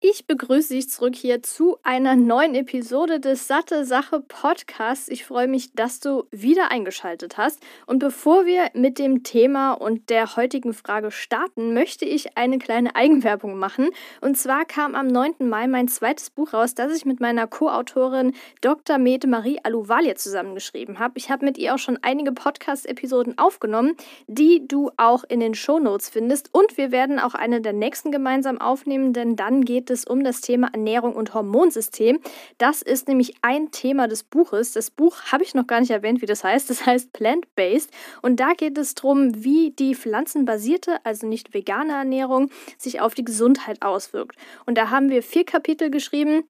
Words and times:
Ich 0.00 0.28
begrüße 0.28 0.74
dich 0.74 0.88
zurück 0.88 1.16
hier 1.16 1.42
zu 1.42 1.78
einer 1.82 2.14
neuen 2.14 2.54
Episode 2.54 3.18
des 3.18 3.48
Satte 3.48 3.84
Sache 3.84 4.20
Podcasts. 4.20 5.08
Ich 5.08 5.24
freue 5.24 5.48
mich, 5.48 5.72
dass 5.72 5.98
du 5.98 6.22
wieder 6.30 6.70
eingeschaltet 6.70 7.36
hast. 7.36 7.58
Und 7.84 7.98
bevor 7.98 8.46
wir 8.46 8.70
mit 8.74 9.00
dem 9.00 9.24
Thema 9.24 9.72
und 9.72 10.08
der 10.08 10.36
heutigen 10.36 10.72
Frage 10.72 11.10
starten, 11.10 11.74
möchte 11.74 12.04
ich 12.04 12.36
eine 12.36 12.58
kleine 12.58 12.94
Eigenwerbung 12.94 13.58
machen. 13.58 13.88
Und 14.20 14.38
zwar 14.38 14.64
kam 14.66 14.94
am 14.94 15.08
9. 15.08 15.34
Mai 15.40 15.66
mein 15.66 15.88
zweites 15.88 16.30
Buch 16.30 16.52
raus, 16.52 16.76
das 16.76 16.96
ich 16.96 17.04
mit 17.04 17.18
meiner 17.18 17.48
Co-Autorin 17.48 18.34
Dr. 18.60 18.98
Mete 18.98 19.26
Marie 19.26 19.58
Aluvalia 19.64 20.14
zusammengeschrieben 20.14 21.00
habe. 21.00 21.14
Ich 21.16 21.28
habe 21.28 21.44
mit 21.44 21.58
ihr 21.58 21.74
auch 21.74 21.78
schon 21.78 21.98
einige 22.02 22.30
Podcast-Episoden 22.30 23.36
aufgenommen, 23.36 23.96
die 24.28 24.68
du 24.68 24.92
auch 24.96 25.24
in 25.24 25.40
den 25.40 25.56
Show 25.56 25.80
Notes 25.80 26.08
findest. 26.08 26.50
Und 26.54 26.76
wir 26.76 26.92
werden 26.92 27.18
auch 27.18 27.34
eine 27.34 27.60
der 27.60 27.72
nächsten 27.72 28.12
gemeinsam 28.12 28.60
aufnehmen, 28.60 29.12
denn 29.12 29.34
dann 29.34 29.64
geht 29.64 29.87
es 29.90 30.04
um 30.04 30.24
das 30.24 30.40
Thema 30.40 30.68
Ernährung 30.72 31.14
und 31.14 31.34
Hormonsystem. 31.34 32.20
Das 32.58 32.82
ist 32.82 33.08
nämlich 33.08 33.34
ein 33.42 33.70
Thema 33.70 34.08
des 34.08 34.22
Buches. 34.22 34.72
Das 34.72 34.90
Buch 34.90 35.16
habe 35.32 35.42
ich 35.44 35.54
noch 35.54 35.66
gar 35.66 35.80
nicht 35.80 35.90
erwähnt, 35.90 36.22
wie 36.22 36.26
das 36.26 36.44
heißt. 36.44 36.70
Das 36.70 36.86
heißt 36.86 37.12
Plant-Based. 37.12 37.90
Und 38.22 38.40
da 38.40 38.52
geht 38.52 38.78
es 38.78 38.94
darum, 38.94 39.44
wie 39.44 39.70
die 39.70 39.94
pflanzenbasierte, 39.94 41.04
also 41.04 41.26
nicht 41.26 41.54
vegane 41.54 41.92
Ernährung, 41.92 42.50
sich 42.76 43.00
auf 43.00 43.14
die 43.14 43.24
Gesundheit 43.24 43.82
auswirkt. 43.82 44.36
Und 44.66 44.76
da 44.76 44.90
haben 44.90 45.10
wir 45.10 45.22
vier 45.22 45.44
Kapitel 45.44 45.90
geschrieben 45.90 46.44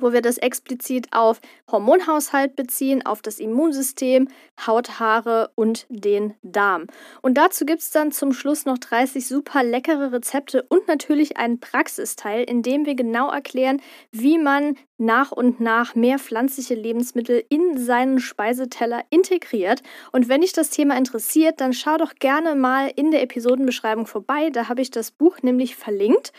wo 0.00 0.12
wir 0.12 0.22
das 0.22 0.38
explizit 0.38 1.08
auf 1.12 1.40
Hormonhaushalt 1.70 2.56
beziehen, 2.56 3.04
auf 3.04 3.22
das 3.22 3.38
Immunsystem, 3.38 4.28
Haut, 4.66 4.98
Haare 4.98 5.50
und 5.54 5.86
den 5.88 6.34
Darm. 6.42 6.86
Und 7.22 7.34
dazu 7.34 7.64
gibt 7.64 7.80
es 7.80 7.90
dann 7.90 8.12
zum 8.12 8.32
Schluss 8.32 8.64
noch 8.66 8.78
30 8.78 9.26
super 9.26 9.62
leckere 9.62 10.12
Rezepte 10.12 10.64
und 10.68 10.88
natürlich 10.88 11.36
einen 11.36 11.60
Praxisteil, 11.60 12.44
in 12.44 12.62
dem 12.62 12.86
wir 12.86 12.94
genau 12.94 13.30
erklären, 13.30 13.80
wie 14.10 14.38
man 14.38 14.76
nach 14.96 15.32
und 15.32 15.60
nach 15.60 15.94
mehr 15.94 16.18
pflanzliche 16.18 16.74
Lebensmittel 16.74 17.44
in 17.48 17.78
seinen 17.78 18.20
Speiseteller 18.20 19.02
integriert. 19.10 19.82
Und 20.12 20.28
wenn 20.28 20.42
dich 20.42 20.52
das 20.52 20.70
Thema 20.70 20.96
interessiert, 20.96 21.60
dann 21.60 21.72
schau 21.72 21.96
doch 21.96 22.14
gerne 22.14 22.54
mal 22.54 22.90
in 22.94 23.10
der 23.10 23.22
Episodenbeschreibung 23.22 24.06
vorbei. 24.06 24.50
Da 24.50 24.68
habe 24.68 24.82
ich 24.82 24.90
das 24.90 25.10
Buch 25.10 25.38
nämlich 25.42 25.76
verlinkt. 25.76 26.32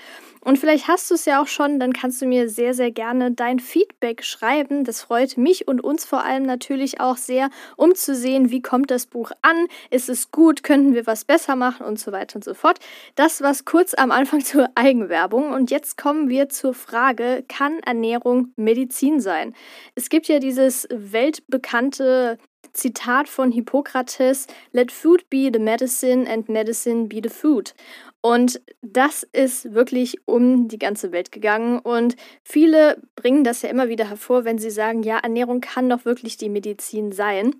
Und 0.46 0.60
vielleicht 0.60 0.88
hast 0.88 1.10
du 1.10 1.16
es 1.16 1.26
ja 1.26 1.42
auch 1.42 1.48
schon, 1.48 1.80
dann 1.80 1.92
kannst 1.92 2.22
du 2.22 2.28
mir 2.28 2.48
sehr, 2.50 2.76
sehr 2.76 2.92
gerne 2.92 3.32
dein 3.32 3.60
Feedback 3.60 4.24
schreiben. 4.24 4.84
Das 4.84 5.02
freut 5.02 5.38
mich 5.38 5.68
und 5.68 5.84
uns 5.84 6.06
vor 6.06 6.24
allem 6.24 6.44
natürlich 6.44 7.00
auch 7.02 7.18
sehr, 7.18 7.50
um 7.78 7.96
zu 7.96 8.14
sehen, 8.14 8.52
wie 8.52 8.62
kommt 8.62 8.92
das 8.92 9.08
Buch 9.08 9.32
an, 9.42 9.66
ist 9.90 10.08
es 10.08 10.30
gut, 10.30 10.62
könnten 10.62 10.94
wir 10.94 11.08
was 11.08 11.26
besser 11.26 11.56
machen 11.56 11.84
und 11.88 12.00
so 12.00 12.12
weiter 12.12 12.36
und 12.36 12.44
so 12.44 12.54
fort. 12.54 12.78
Das 13.16 13.42
war's 13.42 13.66
kurz 13.66 13.96
am 13.96 14.12
Anfang 14.12 14.42
zur 14.46 14.70
Eigenwerbung. 14.76 15.52
Und 15.52 15.72
jetzt 15.72 15.98
kommen 15.98 16.30
wir 16.30 16.48
zur 16.48 16.76
Frage, 16.76 17.44
kann 17.48 17.80
Ernährung 17.80 18.54
Medizin 18.56 19.22
sein? 19.22 19.56
Es 19.96 20.10
gibt 20.10 20.28
ja 20.28 20.38
dieses 20.38 20.88
weltbekannte 20.92 22.38
Zitat 22.74 23.30
von 23.30 23.52
Hippokrates, 23.52 24.46
Let 24.74 24.92
food 24.92 25.28
be 25.30 25.50
the 25.52 25.60
medicine 25.60 26.30
and 26.30 26.50
medicine 26.50 27.08
be 27.08 27.20
the 27.24 27.30
food. 27.30 27.74
Und 28.26 28.60
das 28.82 29.22
ist 29.22 29.76
wirklich 29.76 30.18
um 30.26 30.68
die 30.68 30.80
ganze 30.80 31.12
Welt 31.12 31.32
gegangen. 31.32 31.78
Und 31.78 32.16
viele 32.44 33.00
bringen 33.16 33.44
das 33.44 33.62
ja 33.62 33.70
immer 33.70 33.88
wieder 33.88 34.10
hervor, 34.10 34.46
wenn 34.46 34.58
sie 34.58 34.72
sagen, 34.72 35.04
ja, 35.04 35.20
Ernährung 35.20 35.62
kann 35.62 35.90
doch 35.90 36.06
wirklich 36.06 36.36
die 36.36 36.50
Medizin 36.50 37.12
sein. 37.12 37.54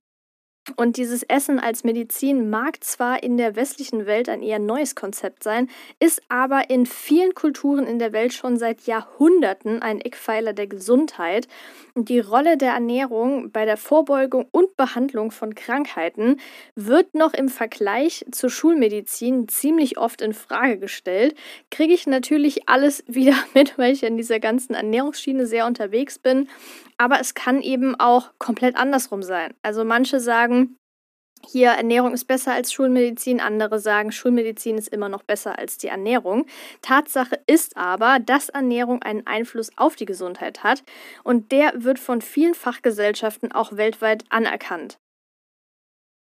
Und 0.78 0.98
dieses 0.98 1.22
Essen 1.22 1.60
als 1.60 1.84
Medizin 1.84 2.50
mag 2.50 2.84
zwar 2.84 3.22
in 3.22 3.38
der 3.38 3.56
westlichen 3.56 4.08
Welt 4.08 4.30
ein 4.30 4.42
eher 4.42 4.58
neues 4.58 4.96
Konzept 4.96 5.44
sein, 5.44 5.70
ist 6.00 6.24
aber 6.28 6.72
in 6.72 6.88
vielen 6.88 7.36
Kulturen 7.36 7.86
in 7.86 8.00
der 8.00 8.14
Welt 8.14 8.34
schon 8.34 8.58
seit 8.58 8.82
Jahrhunderten 8.88 9.84
ein 9.84 10.02
Eckpfeiler 10.02 10.54
der 10.54 10.66
Gesundheit. 10.66 11.48
Und 11.94 12.10
die 12.10 12.20
Rolle 12.20 12.58
der 12.58 12.74
Ernährung 12.74 13.52
bei 13.52 13.66
der 13.66 13.78
Vorbeugung 13.78 14.48
und 14.52 14.76
Behandlung 14.76 15.30
von 15.30 15.54
Krankheiten 15.54 16.42
wird 16.76 17.14
noch 17.14 17.34
im 17.34 17.48
Vergleich 17.48 18.26
zur 18.32 18.50
Schulmedizin 18.50 19.48
ziemlich 19.48 19.98
oft 20.00 20.22
in 20.22 20.34
Frage 20.34 20.80
gestellt. 20.80 21.36
Kriege 21.70 21.94
ich 21.94 22.08
natürlich 22.08 22.68
alles 22.68 23.04
wieder 23.08 23.36
mit, 23.54 23.78
weil 23.78 23.94
ich 23.94 24.04
in 24.04 24.18
dieser 24.18 24.40
ganzen 24.40 24.74
Ernährungsschiene 24.74 25.46
sehr 25.46 25.68
unterwegs 25.68 26.18
bin. 26.18 26.50
Aber 26.98 27.20
es 27.20 27.34
kann 27.34 27.62
eben 27.62 27.94
auch 28.00 28.32
komplett 28.40 28.78
andersrum 28.78 29.22
sein. 29.22 29.54
Also 29.62 29.84
manche 29.84 30.20
sagen, 30.56 30.78
hier 31.48 31.70
Ernährung 31.70 32.14
ist 32.14 32.26
besser 32.26 32.54
als 32.54 32.74
Schulmedizin, 32.74 33.40
andere 33.40 33.80
sagen, 33.80 34.12
Schulmedizin 34.12 34.78
ist 34.78 34.88
immer 34.88 35.10
noch 35.10 35.22
besser 35.22 35.60
als 35.60 35.78
die 35.78 35.90
Ernährung. 35.90 36.48
Tatsache 36.82 37.40
ist 37.46 37.78
aber, 37.78 38.20
dass 38.20 38.50
Ernährung 38.50 39.04
einen 39.04 39.28
Einfluss 39.28 39.72
auf 39.78 39.96
die 39.96 40.06
Gesundheit 40.06 40.64
hat 40.64 40.84
und 41.24 41.52
der 41.52 41.84
wird 41.84 42.00
von 42.00 42.22
vielen 42.22 42.56
Fachgesellschaften 42.56 43.52
auch 43.52 43.78
weltweit 43.78 44.24
anerkannt. 44.30 44.98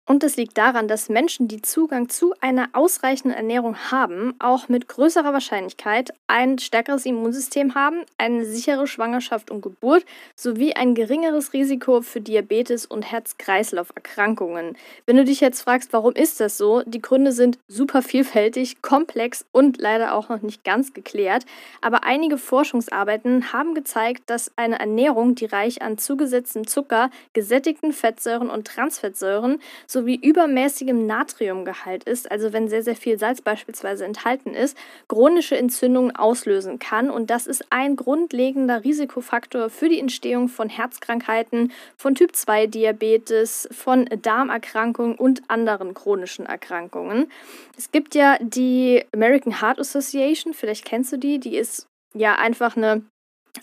Und 0.06 0.22
es 0.22 0.36
liegt 0.36 0.58
daran, 0.58 0.86
dass 0.86 1.08
Menschen, 1.08 1.48
die 1.48 1.62
Zugang 1.62 2.10
zu 2.10 2.34
einer 2.40 2.68
ausreichenden 2.74 3.34
Ernährung 3.34 3.74
haben, 3.90 4.34
auch 4.38 4.68
mit 4.68 4.86
größerer 4.86 5.32
Wahrscheinlichkeit 5.32 6.12
ein 6.26 6.58
stärkeres 6.58 7.06
Immunsystem 7.06 7.74
haben, 7.74 8.04
eine 8.18 8.44
sichere 8.44 8.86
Schwangerschaft 8.86 9.50
und 9.50 9.62
Geburt 9.62 10.04
sowie 10.36 10.74
ein 10.74 10.94
geringeres 10.94 11.54
Risiko 11.54 12.02
für 12.02 12.20
Diabetes 12.20 12.84
und 12.84 13.10
Herz-Kreislauf-Erkrankungen. 13.10 14.76
Wenn 15.06 15.16
du 15.16 15.24
dich 15.24 15.40
jetzt 15.40 15.62
fragst, 15.62 15.94
warum 15.94 16.12
ist 16.12 16.38
das 16.38 16.58
so? 16.58 16.82
Die 16.84 17.00
Gründe 17.00 17.32
sind 17.32 17.58
super 17.66 18.02
vielfältig, 18.02 18.82
komplex 18.82 19.46
und 19.52 19.80
leider 19.80 20.14
auch 20.14 20.28
noch 20.28 20.42
nicht 20.42 20.64
ganz 20.64 20.92
geklärt. 20.92 21.46
Aber 21.80 22.04
einige 22.04 22.36
Forschungsarbeiten 22.36 23.54
haben 23.54 23.74
gezeigt, 23.74 24.24
dass 24.26 24.52
eine 24.56 24.78
Ernährung, 24.80 25.34
die 25.34 25.46
reich 25.46 25.80
an 25.80 25.96
zugesetztem 25.96 26.66
Zucker, 26.66 27.08
gesättigten 27.32 27.94
Fettsäuren 27.94 28.50
und 28.50 28.66
Transfettsäuren 28.66 29.60
sowie 29.94 30.16
übermäßigem 30.16 31.06
Natriumgehalt 31.06 32.04
ist, 32.04 32.30
also 32.30 32.52
wenn 32.52 32.68
sehr, 32.68 32.82
sehr 32.82 32.96
viel 32.96 33.18
Salz 33.18 33.40
beispielsweise 33.40 34.04
enthalten 34.04 34.52
ist, 34.52 34.76
chronische 35.08 35.56
Entzündungen 35.56 36.14
auslösen 36.14 36.78
kann. 36.78 37.08
Und 37.08 37.30
das 37.30 37.46
ist 37.46 37.64
ein 37.70 37.96
grundlegender 37.96 38.84
Risikofaktor 38.84 39.70
für 39.70 39.88
die 39.88 39.98
Entstehung 39.98 40.48
von 40.48 40.68
Herzkrankheiten, 40.68 41.72
von 41.96 42.14
Typ-2-Diabetes, 42.14 43.68
von 43.72 44.04
Darmerkrankungen 44.20 45.16
und 45.16 45.48
anderen 45.48 45.94
chronischen 45.94 46.44
Erkrankungen. 46.44 47.30
Es 47.78 47.90
gibt 47.90 48.14
ja 48.14 48.36
die 48.40 49.02
American 49.14 49.62
Heart 49.62 49.78
Association, 49.78 50.52
vielleicht 50.52 50.84
kennst 50.84 51.12
du 51.12 51.16
die, 51.16 51.38
die 51.38 51.56
ist 51.56 51.86
ja 52.14 52.34
einfach 52.34 52.76
eine 52.76 53.02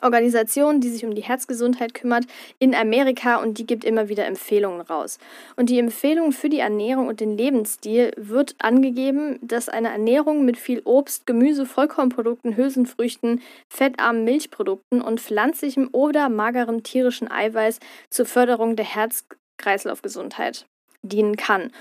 Organisation, 0.01 0.79
die 0.79 0.89
sich 0.89 1.05
um 1.05 1.13
die 1.13 1.23
Herzgesundheit 1.23 1.93
kümmert, 1.93 2.25
in 2.59 2.73
Amerika 2.73 3.37
und 3.37 3.57
die 3.57 3.65
gibt 3.65 3.83
immer 3.83 4.09
wieder 4.09 4.25
Empfehlungen 4.25 4.81
raus. 4.81 5.19
Und 5.55 5.69
die 5.69 5.79
Empfehlung 5.79 6.31
für 6.31 6.49
die 6.49 6.59
Ernährung 6.59 7.07
und 7.07 7.19
den 7.19 7.37
Lebensstil 7.37 8.11
wird 8.15 8.55
angegeben, 8.59 9.37
dass 9.41 9.69
eine 9.69 9.89
Ernährung 9.89 10.45
mit 10.45 10.57
viel 10.57 10.81
Obst, 10.85 11.25
Gemüse, 11.27 11.65
Vollkornprodukten, 11.65 12.55
Hülsenfrüchten, 12.55 13.41
fettarmen 13.69 14.23
Milchprodukten 14.23 15.01
und 15.01 15.19
pflanzlichem 15.19 15.89
oder 15.91 16.29
magerem 16.29 16.83
tierischen 16.83 17.29
Eiweiß 17.29 17.79
zur 18.09 18.25
Förderung 18.25 18.75
der 18.75 18.85
Herz-Kreislauf-Gesundheit 18.85 20.65
dienen 21.03 21.35
kann. 21.35 21.71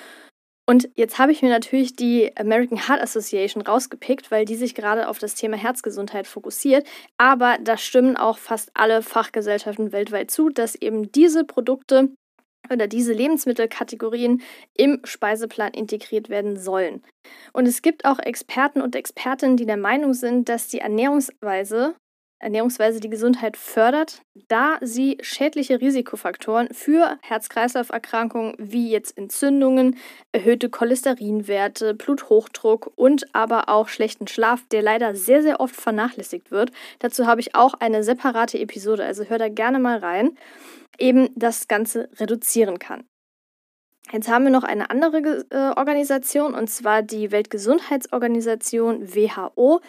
Und 0.71 0.89
jetzt 0.95 1.19
habe 1.19 1.33
ich 1.33 1.43
mir 1.43 1.49
natürlich 1.49 1.97
die 1.97 2.31
American 2.37 2.87
Heart 2.87 3.03
Association 3.03 3.61
rausgepickt, 3.61 4.31
weil 4.31 4.45
die 4.45 4.55
sich 4.55 4.77
gerade 4.77 5.09
auf 5.09 5.19
das 5.19 5.35
Thema 5.35 5.57
Herzgesundheit 5.57 6.29
fokussiert. 6.29 6.87
Aber 7.19 7.59
da 7.61 7.77
stimmen 7.77 8.17
auch 8.17 8.39
fast 8.39 8.71
alle 8.75 9.03
Fachgesellschaften 9.03 9.91
weltweit 9.91 10.31
zu, 10.31 10.49
dass 10.49 10.77
eben 10.77 11.11
diese 11.11 11.43
Produkte 11.43 12.11
oder 12.73 12.87
diese 12.87 13.13
Lebensmittelkategorien 13.13 14.43
im 14.77 15.01
Speiseplan 15.03 15.73
integriert 15.73 16.29
werden 16.29 16.57
sollen. 16.57 17.03
Und 17.53 17.67
es 17.67 17.83
gibt 17.83 18.05
auch 18.05 18.21
Experten 18.21 18.81
und 18.81 18.95
Expertinnen, 18.95 19.57
die 19.57 19.67
der 19.67 19.77
Meinung 19.77 20.15
sind, 20.15 20.49
dass 20.49 20.69
die 20.69 20.79
Ernährungsweise 20.79 21.97
Ernährungsweise 22.41 23.01
die 23.01 23.11
Gesundheit 23.11 23.59
fördert, 23.59 24.23
da 24.49 24.79
sie 24.81 25.19
schädliche 25.21 25.81
Risikofaktoren 25.81 26.69
für 26.73 27.19
Herz-Kreislauf-Erkrankungen 27.21 28.55
wie 28.59 28.91
jetzt 28.91 29.19
Entzündungen, 29.19 29.99
erhöhte 30.33 30.71
Cholesterinwerte, 30.71 31.95
Bluthochdruck 31.95 32.93
und 32.97 33.35
aber 33.35 33.69
auch 33.69 33.89
schlechten 33.89 34.27
Schlaf, 34.27 34.65
der 34.73 34.81
leider 34.81 35.15
sehr, 35.15 35.43
sehr 35.43 35.61
oft 35.61 35.77
vernachlässigt 35.77 36.51
wird. 36.51 36.73
Dazu 36.99 37.27
habe 37.27 37.43
ich 37.43 37.55
auch 37.55 37.75
eine 37.75 38.03
separate 38.03 38.59
Episode, 38.59 39.05
also 39.05 39.25
hör 39.25 39.37
da 39.37 39.51
gerne 39.51 39.79
mal 39.79 39.99
rein, 39.99 40.39
eben 40.99 41.29
das 41.37 41.69
Ganze 41.69 42.09
reduzieren 42.19 42.79
kann. 42.79 43.05
Jetzt 44.13 44.29
haben 44.29 44.45
wir 44.45 44.51
noch 44.51 44.65
eine 44.65 44.91
andere 44.91 45.45
äh, 45.51 45.79
Organisation, 45.79 46.55
und 46.55 46.69
zwar 46.69 47.03
die 47.03 47.31
Weltgesundheitsorganisation 47.31 49.15
WHO. 49.15 49.81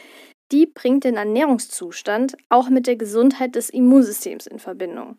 Die 0.51 0.65
bringt 0.65 1.03
den 1.03 1.15
Ernährungszustand 1.15 2.36
auch 2.50 2.69
mit 2.69 2.88
der 2.88 2.98
Gesundheit 2.98 3.56
des 3.56 3.69
Immunsystems 3.69 4.48
in 4.48 4.59
Verbindung. 4.59 5.18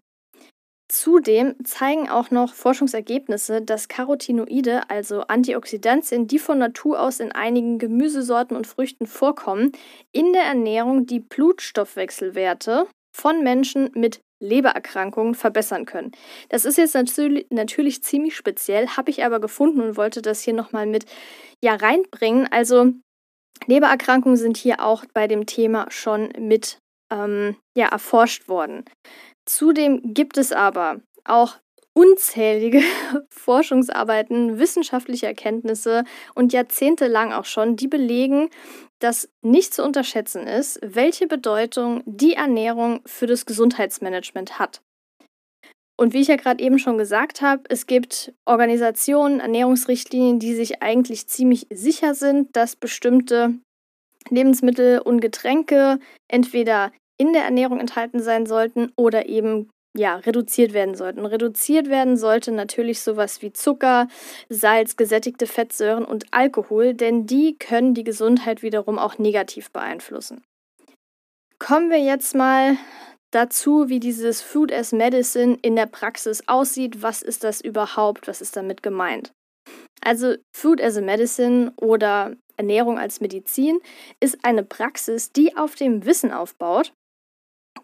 Zudem 0.93 1.55
zeigen 1.65 2.11
auch 2.11 2.31
noch 2.31 2.53
Forschungsergebnisse, 2.53 3.63
dass 3.63 3.89
Carotinoide, 3.89 4.91
also 4.91 5.23
Antioxidantien, 5.23 6.27
die 6.27 6.39
von 6.39 6.59
Natur 6.59 7.01
aus 7.01 7.19
in 7.19 7.33
einigen 7.33 7.79
Gemüsesorten 7.79 8.55
und 8.55 8.67
Früchten 8.67 9.07
vorkommen, 9.07 9.73
in 10.13 10.35
der 10.35 10.43
Ernährung 10.43 11.07
die 11.07 11.21
Blutstoffwechselwerte 11.21 12.87
von 13.17 13.43
Menschen 13.43 13.91
mit 13.95 14.21
Lebererkrankungen 14.43 15.35
verbessern 15.35 15.87
können. 15.87 16.13
Das 16.51 16.67
ist 16.67 16.77
jetzt 16.77 16.95
natürlich, 16.95 17.47
natürlich 17.49 18.03
ziemlich 18.03 18.37
speziell, 18.37 18.89
habe 18.89 19.11
ich 19.11 19.25
aber 19.25 19.41
gefunden 19.41 19.81
und 19.81 19.97
wollte 19.97 20.21
das 20.21 20.43
hier 20.43 20.53
nochmal 20.53 20.87
mit 20.87 21.07
ja, 21.65 21.75
reinbringen. 21.75 22.49
Also 22.51 22.93
Lebererkrankungen 23.67 24.37
sind 24.37 24.57
hier 24.57 24.85
auch 24.85 25.05
bei 25.15 25.27
dem 25.27 25.47
Thema 25.47 25.87
schon 25.91 26.33
mit 26.39 26.79
ähm, 27.13 27.57
ja, 27.77 27.89
erforscht 27.89 28.49
worden. 28.49 28.85
Zudem 29.45 30.15
gibt 30.15 30.39
es 30.39 30.53
aber 30.53 31.01
auch 31.25 31.59
unzählige 31.95 32.81
Forschungsarbeiten, 33.31 34.59
wissenschaftliche 34.59 35.27
Erkenntnisse 35.27 36.05
und 36.35 36.53
jahrzehntelang 36.53 37.33
auch 37.33 37.45
schon, 37.45 37.77
die 37.77 37.89
belegen, 37.89 38.49
dass 38.99 39.29
nicht 39.43 39.75
zu 39.75 39.85
unterschätzen 39.85 40.47
ist, 40.47 40.79
welche 40.83 41.27
Bedeutung 41.27 42.03
die 42.07 42.35
Ernährung 42.35 43.01
für 43.05 43.27
das 43.27 43.47
Gesundheitsmanagement 43.47 44.59
hat. 44.59 44.81
Und 46.03 46.15
wie 46.15 46.21
ich 46.21 46.27
ja 46.27 46.35
gerade 46.35 46.61
eben 46.61 46.81
schon 46.81 46.99
gesagt 46.99 47.43
habe, 47.43 47.63
es 47.69 47.87
gibt 47.87 48.33
Organisationen, 48.45 49.39
Ernährungsrichtlinien, 49.39 50.41
die 50.41 50.53
sich 50.57 50.83
eigentlich 50.83 51.29
ziemlich 51.29 51.69
sicher 51.73 52.17
sind, 52.17 52.57
dass 52.57 52.75
bestimmte 52.75 53.55
Lebensmittel 54.29 54.99
und 54.99 55.21
Getränke 55.21 56.01
entweder 56.27 56.91
in 57.19 57.33
der 57.33 57.45
Ernährung 57.45 57.79
enthalten 57.79 58.21
sein 58.21 58.47
sollten 58.47 58.91
oder 58.97 59.27
eben 59.27 59.71
ja, 59.97 60.17
reduziert 60.17 60.73
werden 60.73 60.97
sollten. 60.97 61.25
Reduziert 61.25 61.89
werden 61.89 62.17
sollte 62.17 62.51
natürlich 62.51 63.01
sowas 63.01 63.41
wie 63.41 63.53
Zucker, 63.53 64.09
Salz, 64.49 64.97
gesättigte 64.97 65.47
Fettsäuren 65.47 66.05
und 66.05 66.25
Alkohol, 66.33 66.95
denn 66.95 67.27
die 67.27 67.57
können 67.57 67.95
die 67.95 68.03
Gesundheit 68.03 68.65
wiederum 68.65 68.99
auch 68.99 69.19
negativ 69.19 69.71
beeinflussen. 69.71 70.43
Kommen 71.61 71.91
wir 71.91 72.01
jetzt 72.01 72.35
mal 72.35 72.77
dazu, 73.33 73.89
wie 73.89 73.99
dieses 73.99 74.41
Food 74.41 74.73
as 74.73 74.93
Medicine 74.93 75.59
in 75.63 75.75
der 75.75 75.87
Praxis 75.87 76.45
aussieht. 76.47 77.03
Was 77.03 77.23
ist 77.23 77.43
das 77.43 77.61
überhaupt? 77.61 78.29
Was 78.29 78.41
ist 78.41 78.57
damit 78.57 78.83
gemeint? 78.83 79.33
Also 80.01 80.35
Food 80.55 80.81
as 80.81 80.97
a 80.97 81.01
Medicine 81.01 81.73
oder 81.77 82.37
Ernährung 82.57 82.99
als 82.99 83.21
Medizin 83.21 83.79
ist 84.21 84.45
eine 84.45 84.63
Praxis, 84.63 85.33
die 85.33 85.57
auf 85.57 85.75
dem 85.75 86.05
Wissen 86.05 86.33
aufbaut, 86.33 86.93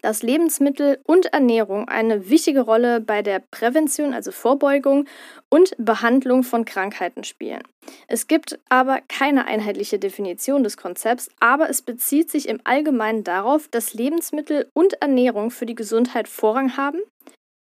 dass 0.01 0.23
Lebensmittel 0.23 0.99
und 1.05 1.27
Ernährung 1.27 1.87
eine 1.87 2.29
wichtige 2.29 2.61
Rolle 2.61 3.01
bei 3.01 3.21
der 3.21 3.41
Prävention, 3.51 4.13
also 4.13 4.31
Vorbeugung 4.31 5.05
und 5.49 5.73
Behandlung 5.77 6.43
von 6.43 6.65
Krankheiten 6.65 7.23
spielen. 7.23 7.63
Es 8.07 8.27
gibt 8.27 8.59
aber 8.69 9.01
keine 9.07 9.45
einheitliche 9.45 9.99
Definition 9.99 10.63
des 10.63 10.77
Konzepts, 10.77 11.29
aber 11.39 11.69
es 11.69 11.81
bezieht 11.81 12.29
sich 12.29 12.47
im 12.47 12.59
Allgemeinen 12.63 13.23
darauf, 13.23 13.67
dass 13.67 13.93
Lebensmittel 13.93 14.69
und 14.73 15.01
Ernährung 15.01 15.51
für 15.51 15.65
die 15.65 15.75
Gesundheit 15.75 16.27
Vorrang 16.27 16.77
haben, 16.77 16.99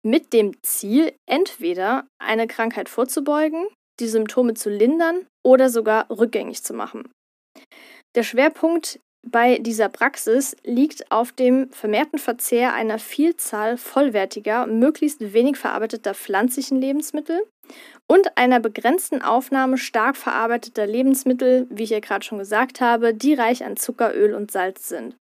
mit 0.05 0.33
dem 0.33 0.53
Ziel, 0.63 1.13
entweder 1.27 2.07
eine 2.19 2.47
Krankheit 2.47 2.89
vorzubeugen, 2.89 3.67
die 4.01 4.09
Symptome 4.09 4.55
zu 4.55 4.69
lindern 4.69 5.27
oder 5.45 5.69
sogar 5.69 6.11
rückgängig 6.11 6.63
zu 6.63 6.75
machen. 6.75 7.09
Der 8.15 8.25
Schwerpunkt 8.25 8.99
bei 9.25 9.59
dieser 9.59 9.89
Praxis 9.89 10.57
liegt 10.65 11.11
auf 11.13 11.33
dem 11.33 11.71
vermehrten 11.71 12.19
Verzehr 12.19 12.75
einer 12.75 12.99
Vielzahl 12.99 13.77
vollwertiger, 13.77 14.67
möglichst 14.67 15.33
wenig 15.33 15.57
verarbeiteter 15.57 16.15
pflanzlichen 16.15 16.81
Lebensmittel 16.81 17.43
und 18.09 18.37
einer 18.37 18.61
begrenzten 18.61 19.23
Aufnahme 19.23 19.79
stark 19.79 20.17
verarbeiteter 20.17 20.87
Lebensmittel, 20.87 21.67
wie 21.71 21.85
ich 21.85 21.91
ja 21.91 22.01
gerade 22.01 22.25
schon 22.25 22.39
gesagt 22.39 22.81
habe, 22.81 23.15
die 23.15 23.35
reich 23.35 23.65
an 23.65 23.77
Zucker, 23.77 24.15
Öl 24.15 24.35
und 24.35 24.51
Salz 24.51 24.89
sind. 24.89 25.17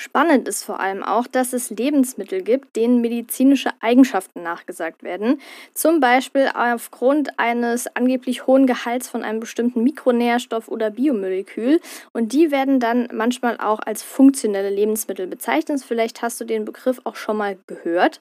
Spannend 0.00 0.46
ist 0.46 0.62
vor 0.62 0.78
allem 0.78 1.02
auch, 1.02 1.26
dass 1.26 1.52
es 1.52 1.70
Lebensmittel 1.70 2.42
gibt, 2.42 2.76
denen 2.76 3.00
medizinische 3.00 3.70
Eigenschaften 3.80 4.44
nachgesagt 4.44 5.02
werden. 5.02 5.40
Zum 5.74 5.98
Beispiel 5.98 6.48
aufgrund 6.54 7.36
eines 7.36 7.88
angeblich 7.96 8.46
hohen 8.46 8.68
Gehalts 8.68 9.08
von 9.08 9.24
einem 9.24 9.40
bestimmten 9.40 9.82
Mikronährstoff 9.82 10.68
oder 10.68 10.90
Biomolekül. 10.90 11.80
Und 12.12 12.32
die 12.32 12.52
werden 12.52 12.78
dann 12.78 13.08
manchmal 13.12 13.58
auch 13.58 13.80
als 13.80 14.04
funktionelle 14.04 14.70
Lebensmittel 14.70 15.26
bezeichnet. 15.26 15.82
Vielleicht 15.82 16.22
hast 16.22 16.40
du 16.40 16.44
den 16.44 16.64
Begriff 16.64 17.00
auch 17.02 17.16
schon 17.16 17.36
mal 17.36 17.58
gehört. 17.66 18.20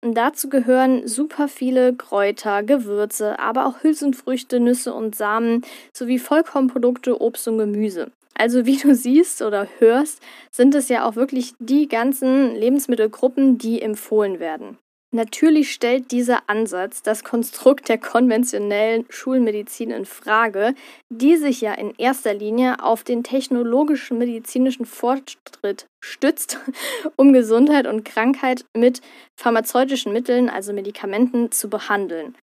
Und 0.00 0.14
dazu 0.14 0.48
gehören 0.48 1.06
super 1.06 1.48
viele 1.48 1.94
Kräuter, 1.94 2.62
Gewürze, 2.62 3.38
aber 3.38 3.66
auch 3.66 3.82
Hülsenfrüchte, 3.82 4.60
Nüsse 4.60 4.94
und 4.94 5.14
Samen 5.14 5.60
sowie 5.92 6.18
Vollkornprodukte, 6.18 7.20
Obst 7.20 7.46
und 7.48 7.58
Gemüse. 7.58 8.10
Also 8.34 8.66
wie 8.66 8.76
du 8.76 8.94
siehst 8.96 9.42
oder 9.42 9.68
hörst, 9.78 10.20
sind 10.50 10.74
es 10.74 10.88
ja 10.88 11.08
auch 11.08 11.16
wirklich 11.16 11.54
die 11.58 11.88
ganzen 11.88 12.54
Lebensmittelgruppen, 12.54 13.58
die 13.58 13.82
empfohlen 13.82 14.40
werden. 14.40 14.78
Natürlich 15.10 15.72
stellt 15.72 16.10
dieser 16.10 16.50
Ansatz 16.50 17.02
das 17.02 17.24
Konstrukt 17.24 17.88
der 17.88 17.96
konventionellen 17.96 19.06
Schulmedizin 19.08 19.90
in 19.90 20.04
Frage, 20.04 20.74
die 21.08 21.38
sich 21.38 21.62
ja 21.62 21.72
in 21.72 21.94
erster 21.96 22.34
Linie 22.34 22.84
auf 22.84 23.04
den 23.04 23.22
technologischen 23.22 24.18
medizinischen 24.18 24.84
Fortschritt 24.84 25.86
stützt, 26.04 26.58
um 27.16 27.32
Gesundheit 27.32 27.86
und 27.86 28.04
Krankheit 28.04 28.66
mit 28.76 29.00
pharmazeutischen 29.34 30.12
Mitteln, 30.12 30.50
also 30.50 30.74
Medikamenten, 30.74 31.50
zu 31.52 31.70
behandeln. 31.70 32.36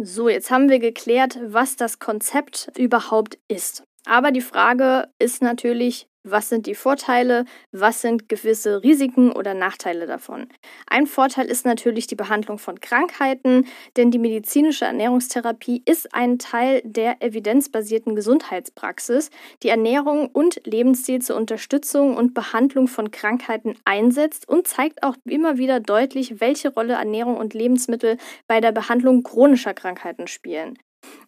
So, 0.00 0.30
jetzt 0.30 0.50
haben 0.50 0.70
wir 0.70 0.78
geklärt, 0.78 1.38
was 1.44 1.76
das 1.76 1.98
Konzept 1.98 2.72
überhaupt 2.78 3.38
ist. 3.48 3.84
Aber 4.04 4.32
die 4.32 4.40
Frage 4.40 5.08
ist 5.18 5.42
natürlich, 5.42 6.08
was 6.24 6.48
sind 6.48 6.66
die 6.66 6.74
Vorteile, 6.74 7.44
was 7.72 8.00
sind 8.00 8.28
gewisse 8.28 8.82
Risiken 8.82 9.32
oder 9.32 9.54
Nachteile 9.54 10.06
davon. 10.06 10.48
Ein 10.86 11.06
Vorteil 11.06 11.46
ist 11.46 11.66
natürlich 11.66 12.06
die 12.06 12.14
Behandlung 12.14 12.58
von 12.58 12.80
Krankheiten, 12.80 13.66
denn 13.96 14.10
die 14.10 14.18
medizinische 14.18 14.84
Ernährungstherapie 14.84 15.82
ist 15.84 16.14
ein 16.14 16.38
Teil 16.38 16.82
der 16.84 17.22
evidenzbasierten 17.22 18.14
Gesundheitspraxis, 18.14 19.30
die 19.62 19.68
Ernährung 19.68 20.28
und 20.28 20.60
Lebensstil 20.64 21.20
zur 21.22 21.36
Unterstützung 21.36 22.16
und 22.16 22.34
Behandlung 22.34 22.86
von 22.88 23.10
Krankheiten 23.10 23.74
einsetzt 23.84 24.48
und 24.48 24.68
zeigt 24.68 25.02
auch 25.02 25.16
immer 25.24 25.58
wieder 25.58 25.80
deutlich, 25.80 26.40
welche 26.40 26.72
Rolle 26.72 26.94
Ernährung 26.94 27.36
und 27.36 27.54
Lebensmittel 27.54 28.16
bei 28.46 28.60
der 28.60 28.72
Behandlung 28.72 29.22
chronischer 29.22 29.74
Krankheiten 29.74 30.28
spielen. 30.28 30.78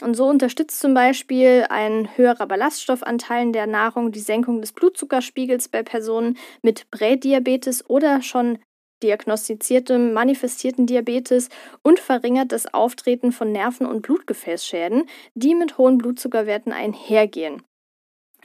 Und 0.03 0.15
so 0.15 0.27
unterstützt 0.27 0.81
zum 0.81 0.95
Beispiel 0.95 1.67
ein 1.69 2.17
höherer 2.17 2.47
Ballaststoffanteil 2.47 3.43
in 3.45 3.53
der 3.53 3.67
Nahrung 3.67 4.13
die 4.13 4.21
Senkung 4.21 4.61
des 4.61 4.73
Blutzuckerspiegels 4.73 5.69
bei 5.69 5.83
Personen 5.83 6.37
mit 6.63 6.91
Prädiabetes 6.91 7.89
oder 7.89 8.23
schon 8.23 8.59
diagnostiziertem 9.03 10.13
manifestierten 10.13 10.87
Diabetes 10.87 11.49
und 11.83 12.01
verringert 12.01 12.53
das 12.53 12.73
Auftreten 12.73 13.33
von 13.33 13.53
Nerven- 13.53 13.87
und 13.87 14.03
Blutgefäßschäden, 14.03 15.05
die 15.35 15.55
mit 15.55 15.79
hohen 15.79 15.99
Blutzuckerwerten 15.99 16.73
einhergehen. 16.73 17.63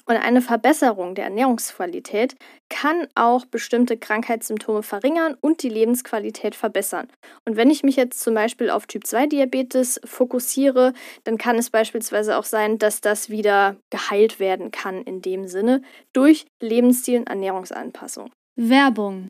Und 0.09 0.17
eine 0.17 0.41
Verbesserung 0.41 1.13
der 1.13 1.25
Ernährungsqualität 1.25 2.35
kann 2.67 3.07
auch 3.13 3.45
bestimmte 3.45 3.95
Krankheitssymptome 3.95 4.81
verringern 4.81 5.37
und 5.39 5.61
die 5.61 5.69
Lebensqualität 5.69 6.55
verbessern. 6.55 7.07
Und 7.45 7.57
wenn 7.57 7.69
ich 7.69 7.83
mich 7.83 7.95
jetzt 7.95 8.19
zum 8.19 8.33
Beispiel 8.33 8.71
auf 8.71 8.87
Typ-2-Diabetes 8.87 10.01
fokussiere, 10.05 10.93
dann 11.25 11.37
kann 11.37 11.59
es 11.59 11.69
beispielsweise 11.69 12.39
auch 12.39 12.43
sein, 12.43 12.79
dass 12.79 13.01
das 13.01 13.29
wieder 13.29 13.75
geheilt 13.91 14.39
werden 14.39 14.71
kann 14.71 15.03
in 15.03 15.21
dem 15.21 15.47
Sinne 15.47 15.83
durch 16.11 16.47
Lebensstil- 16.59 17.19
und 17.19 17.29
Ernährungsanpassung. 17.29 18.31
Werbung 18.55 19.29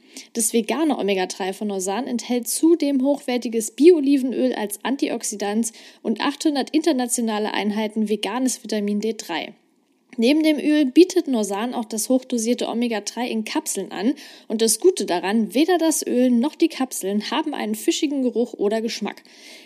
Das 0.33 0.53
vegane 0.53 0.97
Omega-3 0.97 1.53
von 1.53 1.67
Norsan 1.67 2.07
enthält 2.07 2.47
zudem 2.47 3.03
hochwertiges 3.03 3.71
Bio-Olivenöl 3.71 4.53
als 4.53 4.83
Antioxidant 4.83 5.71
und 6.01 6.21
800 6.21 6.69
internationale 6.71 7.53
Einheiten 7.53 8.09
veganes 8.09 8.63
Vitamin 8.63 9.01
D3. 9.01 9.53
Neben 10.17 10.43
dem 10.43 10.59
Öl 10.59 10.85
bietet 10.85 11.27
Norsan 11.27 11.73
auch 11.73 11.85
das 11.85 12.09
hochdosierte 12.09 12.67
Omega-3 12.67 13.27
in 13.27 13.45
Kapseln 13.45 13.91
an 13.91 14.13
und 14.49 14.61
das 14.61 14.81
Gute 14.81 15.05
daran, 15.05 15.53
weder 15.53 15.77
das 15.77 16.05
Öl 16.05 16.29
noch 16.29 16.55
die 16.55 16.67
Kapseln 16.67 17.31
haben 17.31 17.53
einen 17.53 17.75
fischigen 17.75 18.21
Geruch 18.21 18.53
oder 18.53 18.81
Geschmack. 18.81 19.23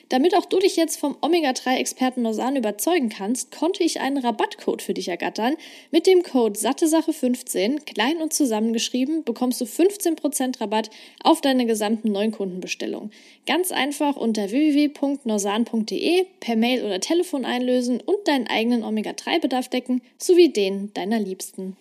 Damit 0.10 0.36
auch 0.36 0.46
du 0.46 0.60
dich 0.60 0.76
jetzt 0.76 1.00
vom 1.00 1.18
Omega-3-Experten 1.22 2.22
Norsan 2.22 2.56
überzeugen 2.56 3.10
kannst, 3.10 3.52
konnte 3.52 3.84
ich 3.84 4.00
einen 4.02 4.18
Rabattcode 4.18 4.82
für 4.82 4.94
dich 4.94 5.08
ergattern. 5.08 5.56
Mit 5.92 6.06
dem 6.06 6.22
Code 6.22 6.60
SatteSache15, 6.60 7.86
klein 7.86 8.18
und 8.18 8.32
zusammengeschrieben, 8.32 9.24
bekommst 9.24 9.62
du 9.62 9.66
15% 9.66 10.62
Rabatt 10.62 10.90
auf 11.24 11.42
deine 11.42 11.66
gesamten 11.66 12.12
Neukundenbestellung. 12.12 13.10
Ganz 13.48 13.72
einfach 13.72 14.16
unter 14.16 14.52
www.norsan.de 14.52 16.26
per 16.40 16.56
Mail 16.56 16.86
oder 16.86 17.00
Telefon 17.00 17.44
einlösen 17.44 18.00
und 18.02 18.28
deinen 18.28 18.48
eigenen 18.48 18.84
Omega-3-Bedarf 18.84 19.70
decken, 19.70 20.02
sowie 20.18 20.50
den 20.50 20.94
deiner 20.94 21.20
Liebsten. 21.20 21.78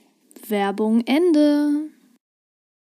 Werbung 0.49 1.03
Ende. 1.07 1.94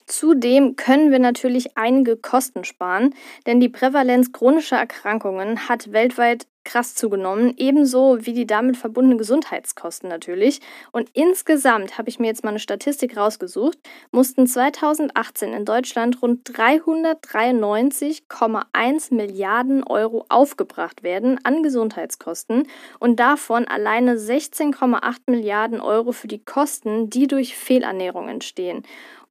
Zudem 0.06 0.76
können 0.76 1.12
wir 1.12 1.20
natürlich 1.20 1.78
einige 1.78 2.18
Kosten 2.18 2.64
sparen, 2.64 3.16
denn 3.46 3.60
die 3.60 3.70
Prävalenz 3.70 4.32
chronischer 4.32 4.78
Erkrankungen 4.78 5.70
hat 5.70 5.92
weltweit 5.92 6.48
krass 6.64 6.96
zugenommen, 6.96 7.54
ebenso 7.58 8.26
wie 8.26 8.32
die 8.34 8.48
damit 8.48 8.78
verbundenen 8.78 9.18
Gesundheitskosten 9.18 10.08
natürlich. 10.10 10.62
Und 10.92 11.10
insgesamt 11.14 11.98
habe 11.98 12.08
ich 12.10 12.20
mir 12.20 12.28
jetzt 12.28 12.44
mal 12.44 12.52
eine 12.52 12.60
Statistik 12.60 13.18
rausgesucht, 13.18 13.80
mussten 14.12 14.46
2018 14.48 15.54
in 15.54 15.66
Deutschland 15.66 16.22
rund 16.22 16.48
393,1 16.50 19.14
Milliarden 19.14 19.84
Euro 19.84 20.26
aufgebracht 20.30 21.04
werden 21.04 21.40
an 21.44 21.64
Gesundheitskosten 21.64 22.68
und 23.00 23.20
davon 23.20 23.68
alleine 23.68 24.16
16,8 24.16 25.18
Milliarden 25.28 25.82
Euro 25.82 26.12
für 26.12 26.28
die 26.28 26.44
Kosten, 26.44 27.10
die 27.10 27.26
durch 27.28 27.56
Fehlernährung 27.56 28.30
entstehen. 28.30 28.84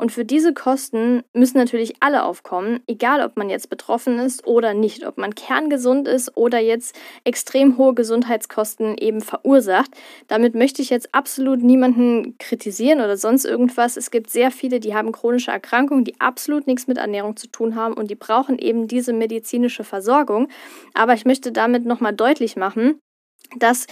Und 0.02 0.10
für 0.10 0.24
diese 0.24 0.52
Kosten 0.52 1.22
müssen 1.32 1.58
natürlich 1.58 1.94
alle 2.00 2.24
aufkommen, 2.24 2.80
egal 2.88 3.22
ob 3.22 3.36
man 3.36 3.48
jetzt 3.48 3.70
betroffen 3.70 4.18
ist 4.18 4.44
oder 4.46 4.74
nicht, 4.74 5.06
ob 5.06 5.16
man 5.16 5.34
kerngesund 5.34 6.08
ist 6.08 6.36
oder 6.36 6.58
jetzt 6.58 6.98
extrem 7.25 7.79
hohe 7.79 7.95
Gesundheitskosten 7.95 8.97
eben 8.99 9.21
verursacht. 9.21 9.91
Damit 10.29 10.55
möchte 10.55 10.83
ich 10.83 10.91
jetzt 10.91 11.14
absolut 11.14 11.62
niemanden 11.62 12.37
kritisieren 12.38 13.00
oder 13.00 13.17
sonst 13.17 13.45
irgendwas. 13.45 13.97
Es 13.97 14.11
gibt 14.11 14.31
sehr 14.31 14.50
viele, 14.50 14.81
die 14.81 14.95
haben 14.95 15.12
chronische 15.12 15.50
Erkrankungen, 15.50 16.05
die 16.05 16.21
absolut 16.21 16.67
nichts 16.67 16.87
mit 16.87 16.99
Ernährung 16.99 17.37
zu 17.37 17.47
tun 17.49 17.76
haben 17.76 17.95
und 17.95 18.11
die 18.11 18.14
brauchen 18.14 18.59
eben 18.59 18.88
diese 18.88 19.12
medizinische 19.12 19.85
Versorgung. 19.85 20.49
Aber 20.95 21.14
ich 21.14 21.25
möchte 21.25 21.52
damit 21.52 21.85
nochmal 21.85 22.14
deutlich 22.14 22.57
machen, 22.57 23.00
dass 23.57 23.87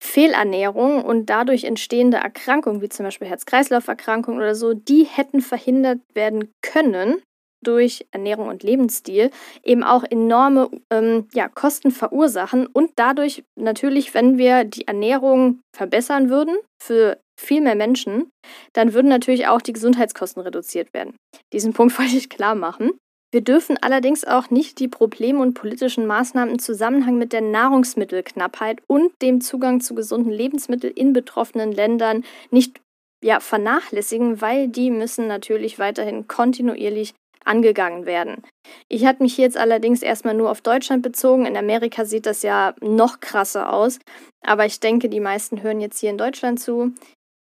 Fehlernährung 0.00 1.04
und 1.04 1.26
dadurch 1.26 1.64
entstehende 1.64 2.18
Erkrankungen, 2.18 2.80
wie 2.82 2.88
zum 2.88 3.04
Beispiel 3.04 3.28
Herz-Kreislauf-Erkrankungen 3.28 4.38
oder 4.38 4.54
so, 4.54 4.74
die 4.74 5.04
hätten 5.04 5.40
verhindert 5.40 5.98
werden 6.14 6.52
können 6.62 7.16
durch 7.62 8.06
Ernährung 8.10 8.48
und 8.48 8.62
Lebensstil 8.62 9.30
eben 9.62 9.82
auch 9.82 10.04
enorme 10.04 10.70
ähm, 10.90 11.28
ja, 11.32 11.48
Kosten 11.48 11.90
verursachen 11.90 12.66
und 12.66 12.92
dadurch 12.96 13.44
natürlich, 13.56 14.14
wenn 14.14 14.38
wir 14.38 14.64
die 14.64 14.86
Ernährung 14.86 15.60
verbessern 15.74 16.30
würden 16.30 16.56
für 16.82 17.18
viel 17.38 17.60
mehr 17.60 17.76
Menschen, 17.76 18.30
dann 18.72 18.94
würden 18.94 19.08
natürlich 19.08 19.46
auch 19.46 19.60
die 19.60 19.72
Gesundheitskosten 19.72 20.42
reduziert 20.42 20.92
werden. 20.92 21.16
Diesen 21.52 21.72
Punkt 21.72 21.96
wollte 21.98 22.16
ich 22.16 22.28
klar 22.28 22.54
machen. 22.54 22.92
Wir 23.30 23.42
dürfen 23.42 23.76
allerdings 23.82 24.24
auch 24.24 24.48
nicht 24.48 24.78
die 24.78 24.88
Probleme 24.88 25.40
und 25.40 25.52
politischen 25.52 26.06
Maßnahmen 26.06 26.54
im 26.54 26.58
Zusammenhang 26.58 27.18
mit 27.18 27.34
der 27.34 27.42
Nahrungsmittelknappheit 27.42 28.80
und 28.86 29.12
dem 29.20 29.42
Zugang 29.42 29.80
zu 29.82 29.94
gesunden 29.94 30.32
Lebensmitteln 30.32 30.94
in 30.94 31.12
betroffenen 31.12 31.70
Ländern 31.70 32.24
nicht 32.50 32.80
ja, 33.22 33.40
vernachlässigen, 33.40 34.40
weil 34.40 34.68
die 34.68 34.90
müssen 34.90 35.26
natürlich 35.26 35.78
weiterhin 35.78 36.26
kontinuierlich 36.26 37.14
angegangen 37.48 38.06
werden. 38.06 38.42
Ich 38.88 39.06
hatte 39.06 39.22
mich 39.22 39.36
jetzt 39.38 39.56
allerdings 39.56 40.02
erstmal 40.02 40.34
nur 40.34 40.50
auf 40.50 40.60
Deutschland 40.60 41.02
bezogen. 41.02 41.46
In 41.46 41.56
Amerika 41.56 42.04
sieht 42.04 42.26
das 42.26 42.42
ja 42.42 42.74
noch 42.80 43.20
krasser 43.20 43.72
aus. 43.72 43.98
Aber 44.44 44.66
ich 44.66 44.80
denke, 44.80 45.08
die 45.08 45.20
meisten 45.20 45.62
hören 45.62 45.80
jetzt 45.80 45.98
hier 45.98 46.10
in 46.10 46.18
Deutschland 46.18 46.60
zu. 46.60 46.92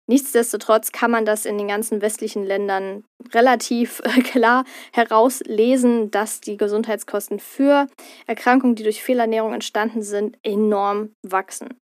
Nichtsdestotrotz 0.07 0.91
kann 0.91 1.09
man 1.09 1.25
das 1.25 1.45
in 1.45 1.57
den 1.57 1.67
ganzen 1.67 2.01
westlichen 2.01 2.43
Ländern 2.43 3.03
relativ 3.33 4.01
klar 4.31 4.63
herauslesen, 4.93 6.12
dass 6.12 6.41
die 6.41 6.57
Gesundheitskosten 6.57 7.39
für 7.39 7.88
Erkrankungen, 8.27 8.75
die 8.75 8.83
durch 8.83 9.01
Fehlernährung 9.01 9.53
entstanden 9.53 10.03
sind, 10.03 10.38
enorm 10.43 11.13
wachsen. 11.24 11.79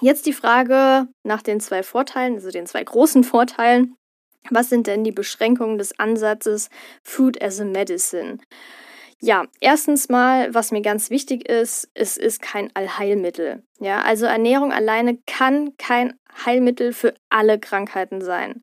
Jetzt 0.00 0.26
die 0.26 0.32
Frage 0.32 1.08
nach 1.24 1.40
den 1.40 1.60
zwei 1.60 1.82
Vorteilen, 1.82 2.34
also 2.34 2.50
den 2.50 2.66
zwei 2.66 2.84
großen 2.84 3.24
Vorteilen. 3.24 3.96
Was 4.50 4.68
sind 4.68 4.86
denn 4.86 5.04
die 5.04 5.12
Beschränkungen 5.12 5.78
des 5.78 5.98
Ansatzes 5.98 6.68
Food 7.02 7.40
as 7.42 7.60
a 7.60 7.64
Medicine? 7.64 8.38
Ja, 9.20 9.46
erstens 9.60 10.08
mal, 10.08 10.52
was 10.52 10.70
mir 10.70 10.82
ganz 10.82 11.08
wichtig 11.08 11.48
ist, 11.48 11.88
es 11.94 12.16
ist 12.18 12.42
kein 12.42 12.70
Allheilmittel. 12.74 13.62
Ja, 13.80 14.02
also 14.02 14.26
Ernährung 14.26 14.72
alleine 14.72 15.18
kann 15.26 15.76
kein 15.78 16.18
Heilmittel 16.44 16.92
für 16.92 17.14
alle 17.30 17.58
Krankheiten 17.58 18.20
sein. 18.20 18.62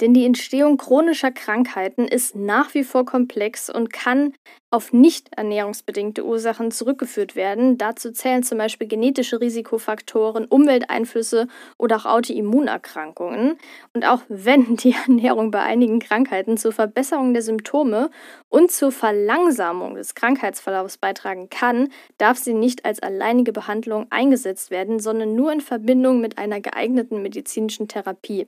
Denn 0.00 0.14
die 0.14 0.24
Entstehung 0.24 0.76
chronischer 0.76 1.32
Krankheiten 1.32 2.06
ist 2.06 2.36
nach 2.36 2.74
wie 2.74 2.84
vor 2.84 3.04
komplex 3.04 3.68
und 3.68 3.92
kann 3.92 4.34
auf 4.70 4.92
nicht 4.92 5.30
ernährungsbedingte 5.34 6.26
Ursachen 6.26 6.70
zurückgeführt 6.70 7.36
werden. 7.36 7.78
Dazu 7.78 8.12
zählen 8.12 8.42
zum 8.42 8.58
Beispiel 8.58 8.86
genetische 8.86 9.40
Risikofaktoren, 9.40 10.44
Umwelteinflüsse 10.44 11.48
oder 11.78 11.96
auch 11.96 12.04
Autoimmunerkrankungen. 12.04 13.56
Und 13.94 14.04
auch 14.04 14.20
wenn 14.28 14.76
die 14.76 14.94
Ernährung 15.06 15.50
bei 15.50 15.62
einigen 15.62 16.00
Krankheiten 16.00 16.58
zur 16.58 16.72
Verbesserung 16.72 17.32
der 17.32 17.42
Symptome 17.42 18.10
und 18.50 18.70
zur 18.70 18.92
Verlangsamung 18.92 19.94
des 19.94 20.14
Krankheitsverlaufs 20.14 20.98
beitragen 20.98 21.48
kann, 21.48 21.88
darf 22.18 22.36
sie 22.36 22.52
nicht 22.52 22.84
als 22.84 23.00
alleinige 23.00 23.52
Behandlung 23.52 24.06
eingesetzt 24.10 24.70
werden, 24.70 25.00
sondern 25.00 25.34
nur 25.34 25.50
in 25.50 25.62
Verbindung 25.62 26.20
mit 26.20 26.36
einer 26.36 26.60
geeigneten 26.60 27.22
medizinischen 27.22 27.88
Therapie. 27.88 28.46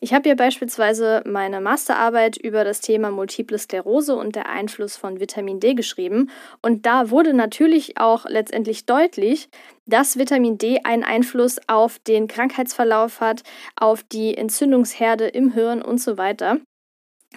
Ich 0.00 0.14
habe 0.14 0.30
hier 0.30 0.36
beispielsweise 0.36 1.22
meine 1.26 1.60
Masterarbeit 1.60 2.38
über 2.38 2.64
das 2.64 2.80
Thema 2.80 3.10
Multiple 3.10 3.58
Sklerose 3.58 4.16
und 4.16 4.34
der 4.34 4.48
Einfluss 4.48 4.96
von 4.96 5.20
Vitamin 5.20 5.57
Vitamin 5.58 5.60
D 5.60 5.74
geschrieben. 5.74 6.30
Und 6.62 6.86
da 6.86 7.10
wurde 7.10 7.34
natürlich 7.34 7.98
auch 7.98 8.26
letztendlich 8.26 8.86
deutlich, 8.86 9.48
dass 9.86 10.18
Vitamin 10.18 10.58
D 10.58 10.80
einen 10.84 11.04
Einfluss 11.04 11.58
auf 11.66 11.98
den 11.98 12.28
Krankheitsverlauf 12.28 13.20
hat, 13.20 13.42
auf 13.76 14.02
die 14.02 14.36
Entzündungsherde 14.36 15.26
im 15.28 15.52
Hirn 15.52 15.82
und 15.82 16.00
so 16.00 16.18
weiter. 16.18 16.58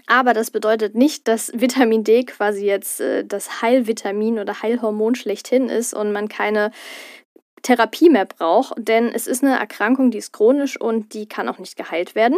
Aber 0.08 0.34
das 0.34 0.52
bedeutet 0.52 0.96
nicht, 0.96 1.28
dass 1.28 1.52
Vitamin 1.54 2.04
D 2.04 2.24
quasi 2.24 2.66
jetzt 2.66 3.02
äh, 3.02 3.26
das 3.26 3.62
Heilvitamin 3.62 4.40
oder 4.40 4.62
Heilhormon 4.62 5.16
schlechthin 5.16 5.70
ist 5.70 5.94
und 5.94 6.14
man 6.14 6.30
keine 6.30 6.72
Therapie 7.62 8.10
mehr 8.10 8.26
braucht, 8.26 8.74
denn 8.78 9.10
es 9.10 9.28
ist 9.28 9.44
eine 9.44 9.60
Erkrankung, 9.60 10.10
die 10.10 10.18
ist 10.18 10.34
chronisch 10.34 10.80
und 10.80 11.14
die 11.14 11.28
kann 11.28 11.48
auch 11.48 11.60
nicht 11.60 11.76
geheilt 11.76 12.16
werden. 12.16 12.38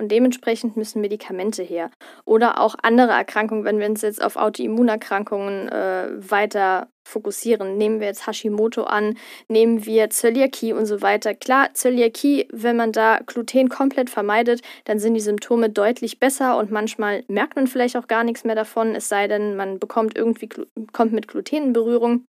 Und 0.00 0.12
dementsprechend 0.12 0.76
müssen 0.76 1.00
Medikamente 1.00 1.62
her. 1.62 1.90
Oder 2.24 2.60
auch 2.60 2.76
andere 2.82 3.10
Erkrankungen, 3.10 3.64
wenn 3.64 3.80
wir 3.80 3.86
uns 3.86 4.02
jetzt 4.02 4.22
auf 4.22 4.36
Autoimmunerkrankungen 4.36 5.68
äh, 5.68 6.08
weiter 6.18 6.88
fokussieren. 7.04 7.76
Nehmen 7.78 8.00
wir 8.00 8.06
jetzt 8.06 8.26
Hashimoto 8.26 8.84
an, 8.84 9.16
nehmen 9.48 9.86
wir 9.86 10.10
Zöliakie 10.10 10.72
und 10.72 10.86
so 10.86 11.02
weiter. 11.02 11.34
Klar, 11.34 11.70
Zöliakie, 11.74 12.48
wenn 12.52 12.76
man 12.76 12.92
da 12.92 13.20
Gluten 13.26 13.68
komplett 13.68 14.10
vermeidet, 14.10 14.60
dann 14.84 14.98
sind 14.98 15.14
die 15.14 15.20
Symptome 15.20 15.70
deutlich 15.70 16.20
besser 16.20 16.58
und 16.58 16.70
manchmal 16.70 17.24
merkt 17.28 17.56
man 17.56 17.66
vielleicht 17.66 17.96
auch 17.96 18.06
gar 18.06 18.24
nichts 18.24 18.44
mehr 18.44 18.54
davon, 18.54 18.94
es 18.94 19.08
sei 19.08 19.26
denn, 19.26 19.56
man 19.56 19.78
bekommt 19.78 20.16
irgendwie 20.16 20.48
kommt 20.92 21.12
mit 21.12 21.28
Gluten 21.28 21.56
in 21.56 21.72
Berührung. 21.72 22.24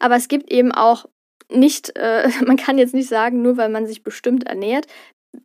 Aber 0.00 0.16
es 0.16 0.28
gibt 0.28 0.50
eben 0.50 0.72
auch 0.72 1.06
nicht, 1.50 1.96
äh, 1.96 2.28
man 2.46 2.56
kann 2.56 2.78
jetzt 2.78 2.94
nicht 2.94 3.08
sagen, 3.08 3.42
nur 3.42 3.56
weil 3.56 3.68
man 3.68 3.86
sich 3.86 4.02
bestimmt 4.02 4.44
ernährt, 4.46 4.86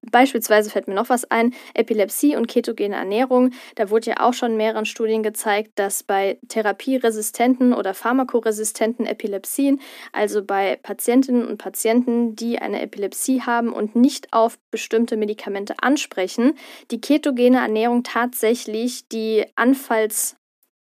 Beispielsweise 0.02 0.70
fällt 0.70 0.88
mir 0.88 0.94
noch 0.94 1.10
was 1.10 1.30
ein, 1.30 1.54
Epilepsie 1.74 2.36
und 2.36 2.48
ketogene 2.48 2.96
Ernährung. 2.96 3.52
Da 3.76 3.90
wurde 3.90 4.12
ja 4.12 4.20
auch 4.22 4.34
schon 4.34 4.52
in 4.52 4.58
mehreren 4.58 4.86
Studien 4.86 5.24
gezeigt, 5.24 5.72
dass 5.76 6.04
bei 6.04 6.40
therapieresistenten 6.48 7.74
oder 7.74 7.94
pharmakoresistenten 7.94 9.06
Epilepsien, 9.06 9.80
also 10.12 10.44
bei 10.44 10.78
Patientinnen 10.82 11.48
und 11.48 11.58
Patienten, 11.58 12.36
die 12.36 12.60
eine 12.60 12.82
Epilepsie 12.82 13.42
haben 13.42 13.72
und 13.72 13.96
nicht 13.96 14.34
auf 14.34 14.58
bestimmte 14.72 15.18
Medikamente 15.18 15.76
ansprechen, 15.82 16.54
die 16.92 17.02
ketogene 17.02 17.58
Ernährung 17.58 18.04
tatsächlich 18.04 19.08
die 19.08 19.46
Anfalls 19.56 20.39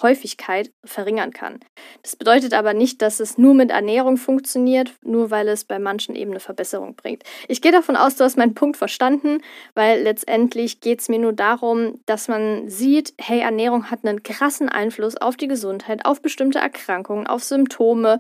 Häufigkeit 0.04 0.72
verringern 0.86 1.32
kann. 1.32 1.60
Das 2.04 2.16
bedeutet 2.16 2.54
aber 2.54 2.74
nicht, 2.74 3.02
dass 3.02 3.20
es 3.20 3.38
nur 3.38 3.54
mit 3.56 3.72
Ernährung 3.72 4.18
funktioniert, 4.18 4.94
nur 5.02 5.32
weil 5.32 5.48
es 5.48 5.64
bei 5.64 5.80
manchen 5.80 6.16
eben 6.16 6.32
eine 6.32 6.40
Verbesserung 6.40 6.96
bringt. 6.96 7.24
Ich 7.48 7.62
gehe 7.62 7.72
davon 7.72 7.96
aus, 7.96 8.16
du 8.16 8.24
hast 8.24 8.38
meinen 8.38 8.54
Punkt 8.54 8.78
verstanden, 8.78 9.40
weil 9.74 10.04
letztendlich 10.04 10.82
geht 10.82 11.02
es 11.02 11.10
mir 11.10 11.20
nur 11.20 11.34
darum, 11.34 12.02
dass 12.06 12.28
man 12.28 12.70
sieht, 12.70 13.14
hey, 13.20 13.40
Ernährung 13.40 13.90
hat 13.90 14.06
einen 14.06 14.22
krassen 14.22 14.70
Einfluss 14.70 15.18
auf 15.18 15.38
die 15.38 15.48
Gesundheit, 15.48 16.06
auf 16.06 16.22
bestimmte 16.22 16.60
Erkrankungen, 16.60 17.26
auf 17.26 17.44
Symptome, 17.44 18.20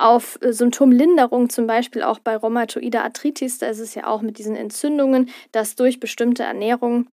auf 0.00 0.38
äh, 0.40 0.52
Symptomlinderung, 0.52 1.50
zum 1.50 1.66
Beispiel 1.66 2.02
auch 2.02 2.18
bei 2.18 2.36
rheumatoider 2.36 3.04
Arthritis, 3.04 3.58
da 3.58 3.66
ist 3.66 3.78
es 3.78 3.94
ja 3.94 4.06
auch 4.06 4.22
mit 4.22 4.38
diesen 4.38 4.56
Entzündungen, 4.56 5.30
dass 5.52 5.76
durch 5.76 6.00
bestimmte 6.00 6.42
Ernährung 6.42 7.08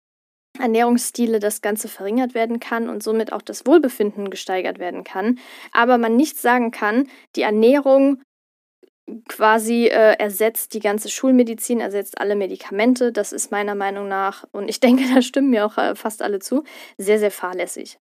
Ernährungsstile 0.59 1.39
das 1.39 1.61
Ganze 1.61 1.87
verringert 1.87 2.33
werden 2.33 2.59
kann 2.59 2.89
und 2.89 3.01
somit 3.01 3.33
auch 3.33 3.41
das 3.41 3.65
Wohlbefinden 3.65 4.29
gesteigert 4.29 4.79
werden 4.79 5.03
kann. 5.03 5.39
Aber 5.71 5.97
man 5.97 6.15
nicht 6.15 6.37
sagen 6.37 6.71
kann, 6.71 7.07
die 7.35 7.41
Ernährung 7.41 8.21
quasi 9.27 9.87
äh, 9.87 10.13
ersetzt 10.17 10.73
die 10.73 10.79
ganze 10.79 11.09
Schulmedizin, 11.09 11.79
ersetzt 11.79 12.19
alle 12.19 12.35
Medikamente. 12.35 13.11
Das 13.11 13.33
ist 13.33 13.51
meiner 13.51 13.75
Meinung 13.75 14.07
nach, 14.07 14.45
und 14.51 14.69
ich 14.69 14.79
denke, 14.79 15.03
da 15.13 15.21
stimmen 15.21 15.49
mir 15.49 15.65
auch 15.65 15.77
äh, 15.77 15.95
fast 15.95 16.21
alle 16.21 16.39
zu, 16.39 16.63
sehr, 16.97 17.19
sehr 17.19 17.31
fahrlässig. 17.31 17.99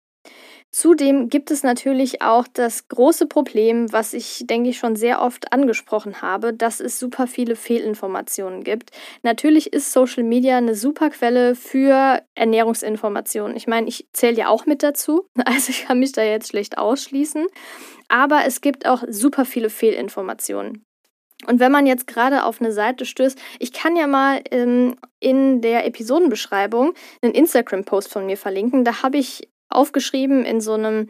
Zudem 0.71 1.31
gibt 1.31 1.51
es 1.51 1.63
natürlich 1.63 2.21
auch 2.21 2.47
das 2.53 2.89
große 2.89 3.27
Problem, 3.27 3.91
was 3.91 4.13
ich, 4.13 4.45
denke 4.47 4.69
ich, 4.69 4.79
schon 4.79 4.97
sehr 4.97 5.23
oft 5.23 5.53
angesprochen 5.53 6.21
habe, 6.21 6.53
dass 6.53 6.81
es 6.81 6.99
super 6.99 7.27
viele 7.27 7.57
Fehlinformationen 7.57 8.65
gibt. 8.65 8.91
Natürlich 9.23 9.73
ist 9.73 9.93
Social 9.93 10.25
Media 10.25 10.59
eine 10.59 10.75
super 10.75 11.09
Quelle 11.09 11.55
für 11.55 12.23
Ernährungsinformationen. 12.35 13.57
Ich 13.57 13.67
meine, 13.67 13.89
ich 13.89 14.09
zähle 14.13 14.37
ja 14.37 14.49
auch 14.49 14.67
mit 14.67 14.83
dazu, 14.83 15.27
also 15.47 15.71
ich 15.71 15.87
kann 15.87 16.01
mich 16.01 16.13
da 16.13 16.23
jetzt 16.23 16.49
schlecht 16.49 16.77
ausschließen. 16.77 17.47
Aber 18.09 18.45
es 18.47 18.61
gibt 18.61 18.87
auch 18.87 19.05
super 19.09 19.47
viele 19.47 19.71
Fehlinformationen. 19.71 20.85
Und 21.47 21.61
wenn 21.61 21.73
man 21.73 21.87
jetzt 21.87 22.07
gerade 22.07 22.45
auf 22.45 22.61
eine 22.61 22.73
Seite 22.73 23.07
stößt, 23.07 23.39
ich 23.59 23.73
kann 23.73 23.97
ja 23.97 24.07
mal 24.07 24.43
ähm, 24.51 24.97
in 25.21 25.61
der 25.61 25.87
Episodenbeschreibung 25.87 26.95
einen 27.23 27.33
Instagram-Post 27.33 28.13
von 28.13 28.27
mir 28.27 28.37
verlinken. 28.37 28.85
Da 28.85 29.03
habe 29.03 29.19
ich 29.19 29.49
aufgeschrieben 29.69 30.45
in 30.45 30.61
so 30.61 30.75
einem 30.75 31.09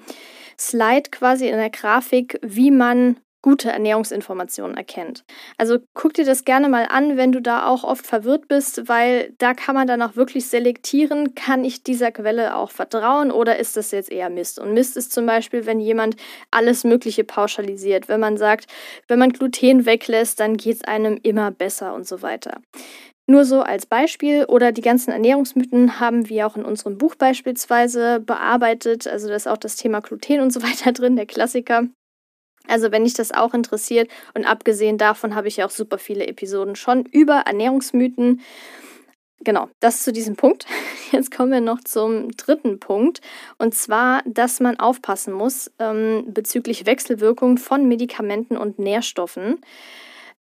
Slide 0.59 1.11
quasi 1.11 1.49
in 1.49 1.57
der 1.57 1.71
Grafik, 1.71 2.38
wie 2.43 2.71
man 2.71 3.17
gute 3.41 3.71
Ernährungsinformationen 3.71 4.77
erkennt. 4.77 5.25
Also 5.57 5.79
guck 5.95 6.15
dir 6.15 6.25
das 6.25 6.45
gerne 6.45 6.69
mal 6.69 6.87
an, 6.91 7.17
wenn 7.17 7.31
du 7.31 7.41
da 7.41 7.67
auch 7.67 7.85
oft 7.85 8.05
verwirrt 8.05 8.49
bist, 8.49 8.88
weil 8.88 9.33
da 9.38 9.55
kann 9.55 9.77
man 9.77 9.87
dann 9.87 10.03
auch 10.03 10.17
wirklich 10.17 10.49
selektieren, 10.49 11.35
kann 11.35 11.65
ich 11.65 11.85
dieser 11.85 12.11
Quelle 12.11 12.57
auch 12.57 12.71
vertrauen 12.71 13.31
oder 13.31 13.57
ist 13.59 13.77
das 13.77 13.93
jetzt 13.93 14.11
eher 14.11 14.29
Mist? 14.29 14.59
Und 14.59 14.75
Mist 14.75 14.97
ist 14.97 15.12
zum 15.12 15.25
Beispiel, 15.27 15.67
wenn 15.67 15.79
jemand 15.79 16.17
alles 16.50 16.83
Mögliche 16.83 17.23
pauschalisiert, 17.23 18.09
wenn 18.09 18.21
man 18.21 18.37
sagt, 18.37 18.67
wenn 19.07 19.21
man 19.21 19.31
Gluten 19.31 19.87
weglässt, 19.87 20.41
dann 20.41 20.57
geht 20.57 20.77
es 20.77 20.85
einem 20.85 21.19
immer 21.23 21.53
besser 21.53 21.95
und 21.95 22.09
so 22.09 22.23
weiter. 22.23 22.61
Nur 23.31 23.45
so 23.45 23.61
als 23.61 23.85
Beispiel 23.85 24.47
oder 24.47 24.73
die 24.73 24.81
ganzen 24.81 25.11
Ernährungsmythen 25.11 26.01
haben 26.01 26.31
wir 26.31 26.47
auch 26.47 26.57
in 26.57 26.65
unserem 26.65 26.97
Buch 26.97 27.15
beispielsweise 27.15 28.21
bearbeitet. 28.21 29.07
Also 29.07 29.29
da 29.29 29.35
ist 29.35 29.47
auch 29.47 29.59
das 29.59 29.77
Thema 29.77 30.01
Gluten 30.01 30.41
und 30.41 30.51
so 30.51 30.63
weiter 30.63 30.93
drin, 30.93 31.15
der 31.15 31.27
Klassiker. 31.27 31.85
Also 32.67 32.91
wenn 32.91 33.05
dich 33.05 33.13
das 33.13 33.33
auch 33.33 33.53
interessiert 33.53 34.11
und 34.33 34.47
abgesehen 34.47 34.97
davon 34.97 35.35
habe 35.35 35.47
ich 35.47 35.59
ja 35.59 35.67
auch 35.67 35.71
super 35.71 35.99
viele 35.99 36.27
Episoden 36.27 36.75
schon 36.75 37.05
über 37.05 37.43
Ernährungsmythen. 37.45 38.41
Genau, 39.41 39.69
das 39.81 40.05
zu 40.05 40.11
diesem 40.11 40.37
Punkt. 40.37 40.64
Jetzt 41.12 41.31
kommen 41.31 41.53
wir 41.53 41.61
noch 41.61 41.81
zum 41.85 42.31
dritten 42.33 42.81
Punkt. 42.81 43.21
Und 43.59 43.75
zwar, 43.75 44.23
dass 44.25 44.59
man 44.59 44.81
aufpassen 44.81 45.35
muss 45.35 45.71
ähm, 45.79 46.25
bezüglich 46.29 46.87
Wechselwirkungen 46.87 47.59
von 47.59 47.87
Medikamenten 47.87 48.57
und 48.57 48.79
Nährstoffen. 48.79 49.61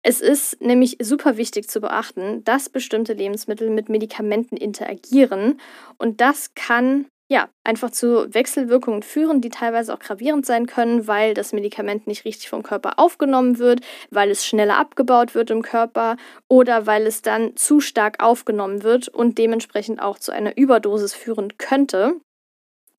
Es 0.08 0.20
ist 0.20 0.60
nämlich 0.60 0.98
super 1.02 1.36
wichtig 1.36 1.68
zu 1.68 1.80
beachten, 1.80 2.44
dass 2.44 2.68
bestimmte 2.68 3.12
Lebensmittel 3.12 3.70
mit 3.70 3.88
Medikamenten 3.88 4.56
interagieren 4.56 5.60
und 5.98 6.20
das 6.20 6.54
kann 6.54 7.06
ja, 7.28 7.48
einfach 7.64 7.90
zu 7.90 8.32
Wechselwirkungen 8.32 9.02
führen, 9.02 9.40
die 9.40 9.48
teilweise 9.48 9.92
auch 9.92 9.98
gravierend 9.98 10.46
sein 10.46 10.66
können, 10.66 11.08
weil 11.08 11.34
das 11.34 11.52
Medikament 11.52 12.06
nicht 12.06 12.24
richtig 12.24 12.48
vom 12.48 12.62
Körper 12.62 13.00
aufgenommen 13.00 13.58
wird, 13.58 13.80
weil 14.10 14.30
es 14.30 14.46
schneller 14.46 14.78
abgebaut 14.78 15.34
wird 15.34 15.50
im 15.50 15.62
Körper 15.62 16.18
oder 16.48 16.86
weil 16.86 17.04
es 17.04 17.22
dann 17.22 17.56
zu 17.56 17.80
stark 17.80 18.22
aufgenommen 18.22 18.84
wird 18.84 19.08
und 19.08 19.38
dementsprechend 19.38 20.00
auch 20.00 20.20
zu 20.20 20.30
einer 20.30 20.56
Überdosis 20.56 21.14
führen 21.14 21.58
könnte. 21.58 22.20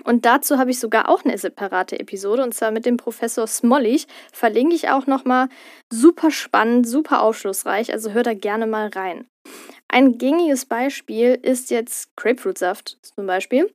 Und 0.08 0.24
dazu 0.24 0.58
habe 0.58 0.72
ich 0.72 0.80
sogar 0.80 1.10
auch 1.10 1.26
eine 1.26 1.38
separate 1.38 2.00
Episode 2.00 2.42
und 2.42 2.54
zwar 2.54 2.72
mit 2.72 2.86
dem 2.86 2.96
Professor 2.96 3.46
Smollig. 3.46 4.08
Verlinke 4.32 4.74
ich 4.74 4.88
auch 4.88 5.06
nochmal. 5.06 5.50
Super 5.92 6.32
spannend, 6.32 6.88
super 6.88 7.22
aufschlussreich, 7.22 7.92
also 7.92 8.12
hör 8.12 8.24
da 8.24 8.34
gerne 8.34 8.68
mal 8.68 8.88
rein. 8.88 9.28
Ein 9.90 10.18
gängiges 10.18 10.66
Beispiel 10.66 11.38
ist 11.42 11.72
jetzt 11.72 12.16
Grapefruitsaft 12.16 12.98
zum 13.02 13.28
Beispiel. 13.28 13.70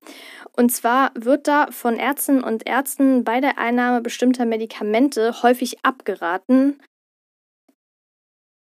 Und 0.57 0.73
zwar 0.73 1.11
wird 1.15 1.49
da 1.49 1.67
von 1.71 1.97
Ärzten 1.97 2.43
und 2.43 2.67
Ärzten 2.67 3.25
bei 3.25 3.43
der 3.43 3.59
Einnahme 3.59 4.01
bestimmter 4.01 4.47
Medikamente 4.47 5.43
häufig 5.43 5.85
abgeraten, 5.85 6.81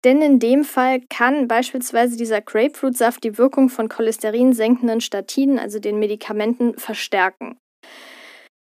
denn 0.04 0.22
in 0.22 0.40
dem 0.40 0.64
Fall 0.64 1.02
kann 1.10 1.48
beispielsweise 1.48 2.18
dieser 2.18 2.42
Grapefruitsaft 2.42 3.24
die 3.24 3.38
Wirkung 3.38 3.70
von 3.70 3.90
cholesterinsenkenden 3.90 5.02
Statinen, 5.02 5.60
also 5.60 5.80
den 5.80 6.00
Medikamenten, 6.00 6.78
verstärken. 6.78 7.58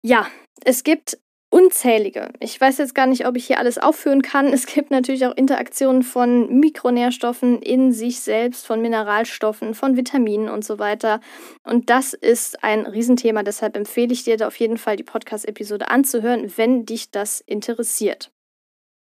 Ja, 0.03 0.29
es 0.65 0.85
gibt 0.85 1.19
unzählige. 1.51 2.29
Ich 2.41 2.61
weiß 2.61 2.79
jetzt 2.79 2.95
gar 2.95 3.07
nicht, 3.07 3.27
ob 3.27 3.37
ich 3.37 3.47
hier 3.47 3.59
alles 3.59 3.79
aufführen 3.79 4.23
kann. 4.23 4.53
Es 4.53 4.67
gibt 4.67 4.91
natürlich 4.91 5.27
auch 5.27 5.37
Interaktionen 5.37 6.03
von 6.03 6.61
Mikronährstoffen 6.61 7.63
in 7.63 7.93
sich 7.93 8.21
selbst, 8.21 8.67
von 8.67 8.83
Mineralstoffen, 8.83 9.75
von 9.75 9.97
Vitaminen 9.97 10.49
und 10.49 10.65
so 10.65 10.79
weiter. 10.79 11.21
Und 11.65 11.89
das 11.89 12.15
ist 12.15 12.63
ein 12.63 12.87
Riesenthema. 12.87 13.43
Deshalb 13.43 13.77
empfehle 13.77 14.13
ich 14.13 14.25
dir 14.25 14.37
da 14.37 14.49
auf 14.49 14.57
jeden 14.57 14.77
Fall 14.77 14.97
die 14.97 15.03
Podcast-Episode 15.03 15.89
anzuhören, 15.89 16.53
wenn 16.57 16.85
dich 16.85 17.11
das 17.11 17.41
interessiert. 17.41 18.31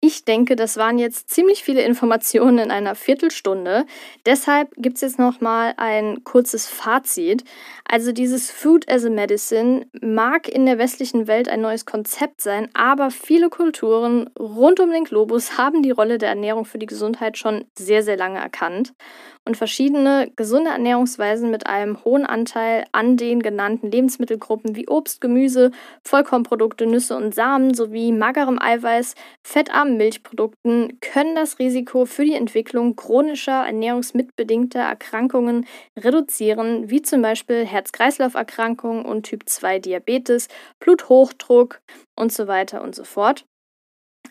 Ich 0.04 0.24
denke, 0.24 0.56
das 0.56 0.78
waren 0.78 0.98
jetzt 0.98 1.30
ziemlich 1.30 1.62
viele 1.62 1.82
Informationen 1.82 2.58
in 2.58 2.70
einer 2.72 2.96
Viertelstunde. 2.96 3.86
Deshalb 4.26 4.72
gibt 4.76 4.96
es 4.96 5.02
jetzt 5.02 5.20
noch 5.20 5.40
mal 5.40 5.74
ein 5.76 6.24
kurzes 6.24 6.66
Fazit. 6.66 7.44
Also 7.88 8.10
dieses 8.10 8.50
Food 8.50 8.90
as 8.90 9.04
a 9.04 9.10
Medicine 9.10 9.86
mag 10.00 10.48
in 10.48 10.66
der 10.66 10.78
westlichen 10.78 11.28
Welt 11.28 11.48
ein 11.48 11.60
neues 11.60 11.86
Konzept 11.86 12.40
sein, 12.40 12.68
aber 12.74 13.12
viele 13.12 13.48
Kulturen 13.48 14.28
rund 14.36 14.80
um 14.80 14.90
den 14.90 15.04
Globus 15.04 15.56
haben 15.56 15.84
die 15.84 15.92
Rolle 15.92 16.18
der 16.18 16.30
Ernährung 16.30 16.64
für 16.64 16.78
die 16.78 16.86
Gesundheit 16.86 17.38
schon 17.38 17.64
sehr, 17.78 18.02
sehr 18.02 18.16
lange 18.16 18.40
erkannt 18.40 18.94
und 19.44 19.56
verschiedene 19.56 20.30
gesunde 20.36 20.70
Ernährungsweisen 20.70 21.50
mit 21.50 21.66
einem 21.66 22.04
hohen 22.04 22.24
Anteil 22.24 22.84
an 22.92 23.16
den 23.16 23.42
genannten 23.42 23.90
Lebensmittelgruppen 23.90 24.76
wie 24.76 24.88
Obst, 24.88 25.20
Gemüse, 25.20 25.72
Vollkornprodukte, 26.06 26.86
Nüsse 26.86 27.16
und 27.16 27.34
Samen 27.34 27.74
sowie 27.74 28.12
magerem 28.12 28.60
Eiweiß, 28.60 29.14
fettarmen 29.44 29.96
Milchprodukten 29.96 30.98
können 31.00 31.34
das 31.34 31.58
Risiko 31.58 32.04
für 32.04 32.24
die 32.24 32.34
Entwicklung 32.34 32.94
chronischer 32.94 33.66
ernährungsmitbedingter 33.66 34.80
Erkrankungen 34.80 35.66
reduzieren, 35.98 36.88
wie 36.88 37.02
zum 37.02 37.22
Beispiel 37.22 37.66
Herz-Kreislauf-Erkrankungen 37.66 39.04
und 39.04 39.24
Typ 39.24 39.48
2 39.48 39.80
Diabetes, 39.80 40.48
Bluthochdruck 40.78 41.80
und 42.16 42.32
so 42.32 42.46
weiter 42.46 42.82
und 42.82 42.94
so 42.94 43.04
fort. 43.04 43.44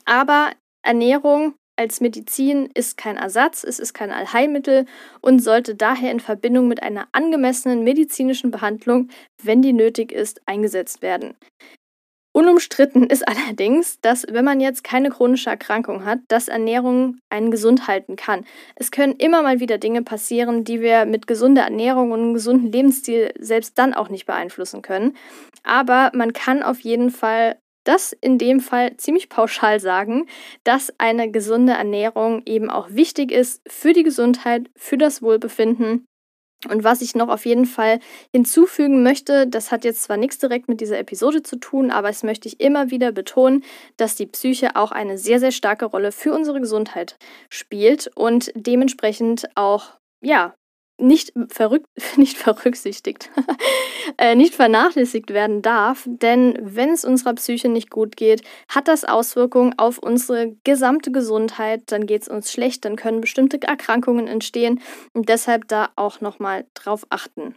Aber 0.06 0.52
Ernährung 0.84 1.56
als 1.76 2.02
Medizin, 2.02 2.70
ist 2.74 2.98
kein 2.98 3.18
Ersatz, 3.18 3.64
es 3.64 3.80
ist 3.80 3.94
kein 3.94 4.12
Allheilmittel 4.12 4.86
und 5.22 5.40
sollte 5.40 5.76
daher 5.76 6.12
in 6.12 6.20
Verbindung 6.20 6.68
mit 6.68 6.84
einer 6.84 7.08
angemessenen 7.12 7.84
medizinischen 7.84 8.52
Behandlung, 8.52 9.10
wenn 9.42 9.62
die 9.62 9.74
nötig 9.74 10.12
ist, 10.12 10.42
eingesetzt 10.46 11.02
werden. 11.02 11.36
Unumstritten 12.34 13.08
ist 13.08 13.28
allerdings, 13.28 14.00
dass 14.02 14.26
wenn 14.30 14.46
man 14.46 14.60
jetzt 14.62 14.84
keine 14.84 15.10
chronische 15.10 15.50
Erkrankung 15.50 16.06
hat, 16.06 16.20
dass 16.28 16.48
Ernährung 16.48 17.18
einen 17.30 17.52
gesund 17.52 17.88
halten 17.88 18.16
kann. 18.16 18.46
Es 18.76 18.92
können 18.92 19.14
immer 19.18 19.42
mal 19.42 19.60
wieder 19.60 19.78
Dinge 19.78 20.04
passieren, 20.04 20.64
die 20.64 20.82
wir 20.82 21.06
mit 21.06 21.28
gesunder 21.28 21.64
Ernährung 21.64 22.12
und 22.12 22.20
einem 22.20 22.34
gesunden 22.34 22.72
Lebensstil 22.72 23.32
selbst 23.40 23.78
dann 23.78 23.94
auch 23.94 24.10
nicht 24.10 24.26
beeinflussen 24.26 24.82
können. 24.82 25.16
Aber 25.64 26.12
man 26.14 26.34
kann 26.34 26.64
auf 26.64 26.80
jeden 26.80 27.10
Fall 27.10 27.58
das 27.84 28.14
in 28.14 28.38
dem 28.38 28.60
Fall 28.60 28.98
ziemlich 28.98 29.30
pauschal 29.30 29.80
sagen, 29.80 30.28
dass 30.64 30.94
eine 30.98 31.32
gesunde 31.32 31.74
Ernährung 31.74 32.44
eben 32.46 32.70
auch 32.70 32.90
wichtig 32.92 33.32
ist 33.32 33.62
für 33.68 33.94
die 33.94 34.04
Gesundheit, 34.04 34.70
für 34.76 34.98
das 34.98 35.22
Wohlbefinden. 35.22 36.06
Und 36.70 36.84
was 36.84 37.02
ich 37.02 37.16
noch 37.16 37.30
auf 37.30 37.46
jeden 37.46 37.66
Fall 37.66 38.00
hinzufügen 38.36 39.02
möchte, 39.02 39.48
das 39.48 39.72
hat 39.72 39.84
jetzt 39.84 40.04
zwar 40.04 40.18
nichts 40.18 40.38
direkt 40.38 40.70
mit 40.70 40.80
dieser 40.80 41.00
Episode 41.00 41.42
zu 41.42 41.56
tun, 41.56 41.90
aber 41.90 42.10
es 42.10 42.22
möchte 42.22 42.48
ich 42.48 42.60
immer 42.60 42.92
wieder 42.92 43.12
betonen, 43.12 43.64
dass 43.98 44.16
die 44.16 44.28
Psyche 44.28 44.76
auch 44.76 44.92
eine 44.92 45.18
sehr, 45.18 45.40
sehr 45.40 45.52
starke 45.52 45.86
Rolle 45.86 46.12
für 46.12 46.34
unsere 46.34 46.62
Gesundheit 46.62 47.18
spielt 47.50 48.12
und 48.16 48.52
dementsprechend 48.54 49.48
auch, 49.56 49.98
ja, 50.24 50.54
nicht, 51.02 51.34
verrück 51.50 51.84
nicht 52.16 52.38
verrücksichtigt, 52.38 53.30
äh, 54.18 54.36
nicht 54.36 54.56
vernachlässigt 54.56 55.32
werden 55.32 55.62
darf. 55.62 56.04
Denn 56.08 56.58
wenn 56.62 56.90
es 56.90 57.06
unserer 57.06 57.34
Psyche 57.34 57.70
nicht 57.70 57.90
gut 57.90 58.16
geht, 58.18 58.42
hat 58.68 58.88
das 58.88 59.06
Auswirkungen 59.06 59.78
auf 59.78 59.98
unsere 59.98 60.56
gesamte 60.64 61.12
Gesundheit. 61.12 61.84
Dann 61.88 62.06
geht 62.06 62.24
es 62.24 62.28
uns 62.28 62.52
schlecht, 62.52 62.86
dann 62.86 62.96
können 62.96 63.22
bestimmte 63.22 63.62
Erkrankungen 63.62 64.28
entstehen 64.28 64.82
und 65.14 65.30
deshalb 65.30 65.68
da 65.68 65.90
auch 65.96 66.22
nochmal 66.22 66.66
drauf 66.74 67.06
achten. 67.10 67.56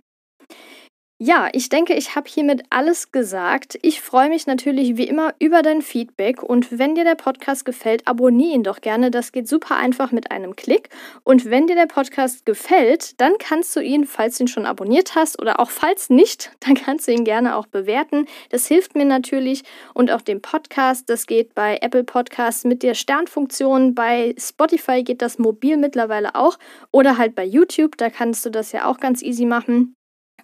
Ja, 1.27 1.49
ich 1.55 1.71
denke, 1.71 1.95
ich 1.95 2.17
habe 2.17 2.29
hiermit 2.29 2.65
alles 2.69 3.11
gesagt. 3.11 3.79
Ich 3.81 4.03
freue 4.03 4.29
mich 4.29 4.47
natürlich 4.47 4.99
wie 4.99 5.09
immer 5.09 5.33
über 5.39 5.63
dein 5.63 5.81
Feedback 5.81 6.43
und 6.43 6.79
wenn 6.79 6.95
dir 6.95 7.05
der 7.05 7.15
Podcast 7.15 7.65
gefällt, 7.65 8.07
abonniere 8.07 8.53
ihn 8.53 8.63
doch 8.63 8.83
gerne. 8.83 9.11
Das 9.11 9.33
geht 9.33 9.49
super 9.49 9.77
einfach 9.77 10.13
mit 10.13 10.31
einem 10.31 10.55
Klick. 10.55 10.91
Und 11.23 11.49
wenn 11.49 11.67
dir 11.67 11.77
der 11.77 11.87
Podcast 11.87 12.45
gefällt, 12.45 13.19
dann 13.23 13.39
kannst 13.39 13.75
du 13.75 13.81
ihn, 13.81 14.05
falls 14.05 14.37
du 14.37 14.45
ihn 14.45 14.49
schon 14.49 14.67
abonniert 14.67 15.15
hast 15.15 15.41
oder 15.41 15.61
auch 15.61 15.71
falls 15.71 16.11
nicht, 16.11 16.53
dann 16.61 16.75
kannst 16.75 17.09
du 17.09 17.13
ihn 17.13 17.25
gerne 17.25 17.57
auch 17.57 17.69
bewerten. 17.69 18.27
Das 18.51 18.67
hilft 18.67 18.95
mir 18.95 19.07
natürlich 19.07 19.63
und 19.95 20.11
auch 20.11 20.21
dem 20.21 20.43
Podcast. 20.43 21.09
Das 21.09 21.27
geht 21.27 21.55
bei 21.55 21.79
Apple 21.81 22.05
Podcasts 22.05 22.65
mit 22.65 22.83
der 22.83 22.93
Sternfunktion. 22.93 23.95
Bei 23.95 24.35
Spotify 24.39 25.03
geht 25.03 25.23
das 25.23 25.39
mobil 25.39 25.79
mittlerweile 25.79 26.35
auch 26.35 26.59
oder 26.91 27.17
halt 27.17 27.35
bei 27.35 27.47
YouTube. 27.47 27.97
Da 27.97 28.11
kannst 28.11 28.45
du 28.45 28.51
das 28.51 28.73
ja 28.73 28.85
auch 28.85 29.01
ganz 29.01 29.23
easy 29.23 29.47
machen. 29.47 29.97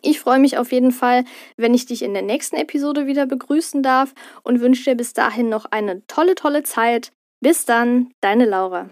Ich 0.03 0.21
freue 0.21 0.39
mich 0.39 0.59
auf 0.59 0.73
jeden 0.73 0.93
Fall, 0.93 1.25
wenn 1.57 1.75
ich 1.75 1.87
dich 1.87 2.03
in 2.03 2.15
der 2.15 2.23
nächsten 2.23 2.57
Episode 2.57 3.07
wieder 3.07 3.27
begrüßen 3.27 3.83
darf 3.83 4.15
und 4.43 4.61
wünsche 4.61 4.85
dir 4.85 4.97
bis 4.97 5.13
dahin 5.13 5.49
noch 5.49 5.67
eine 5.67 6.07
tolle, 6.07 6.35
tolle 6.35 6.63
Zeit. 6.63 7.13
Bis 7.41 7.65
dann, 7.65 8.13
deine 8.21 8.45
Laura. 8.45 8.91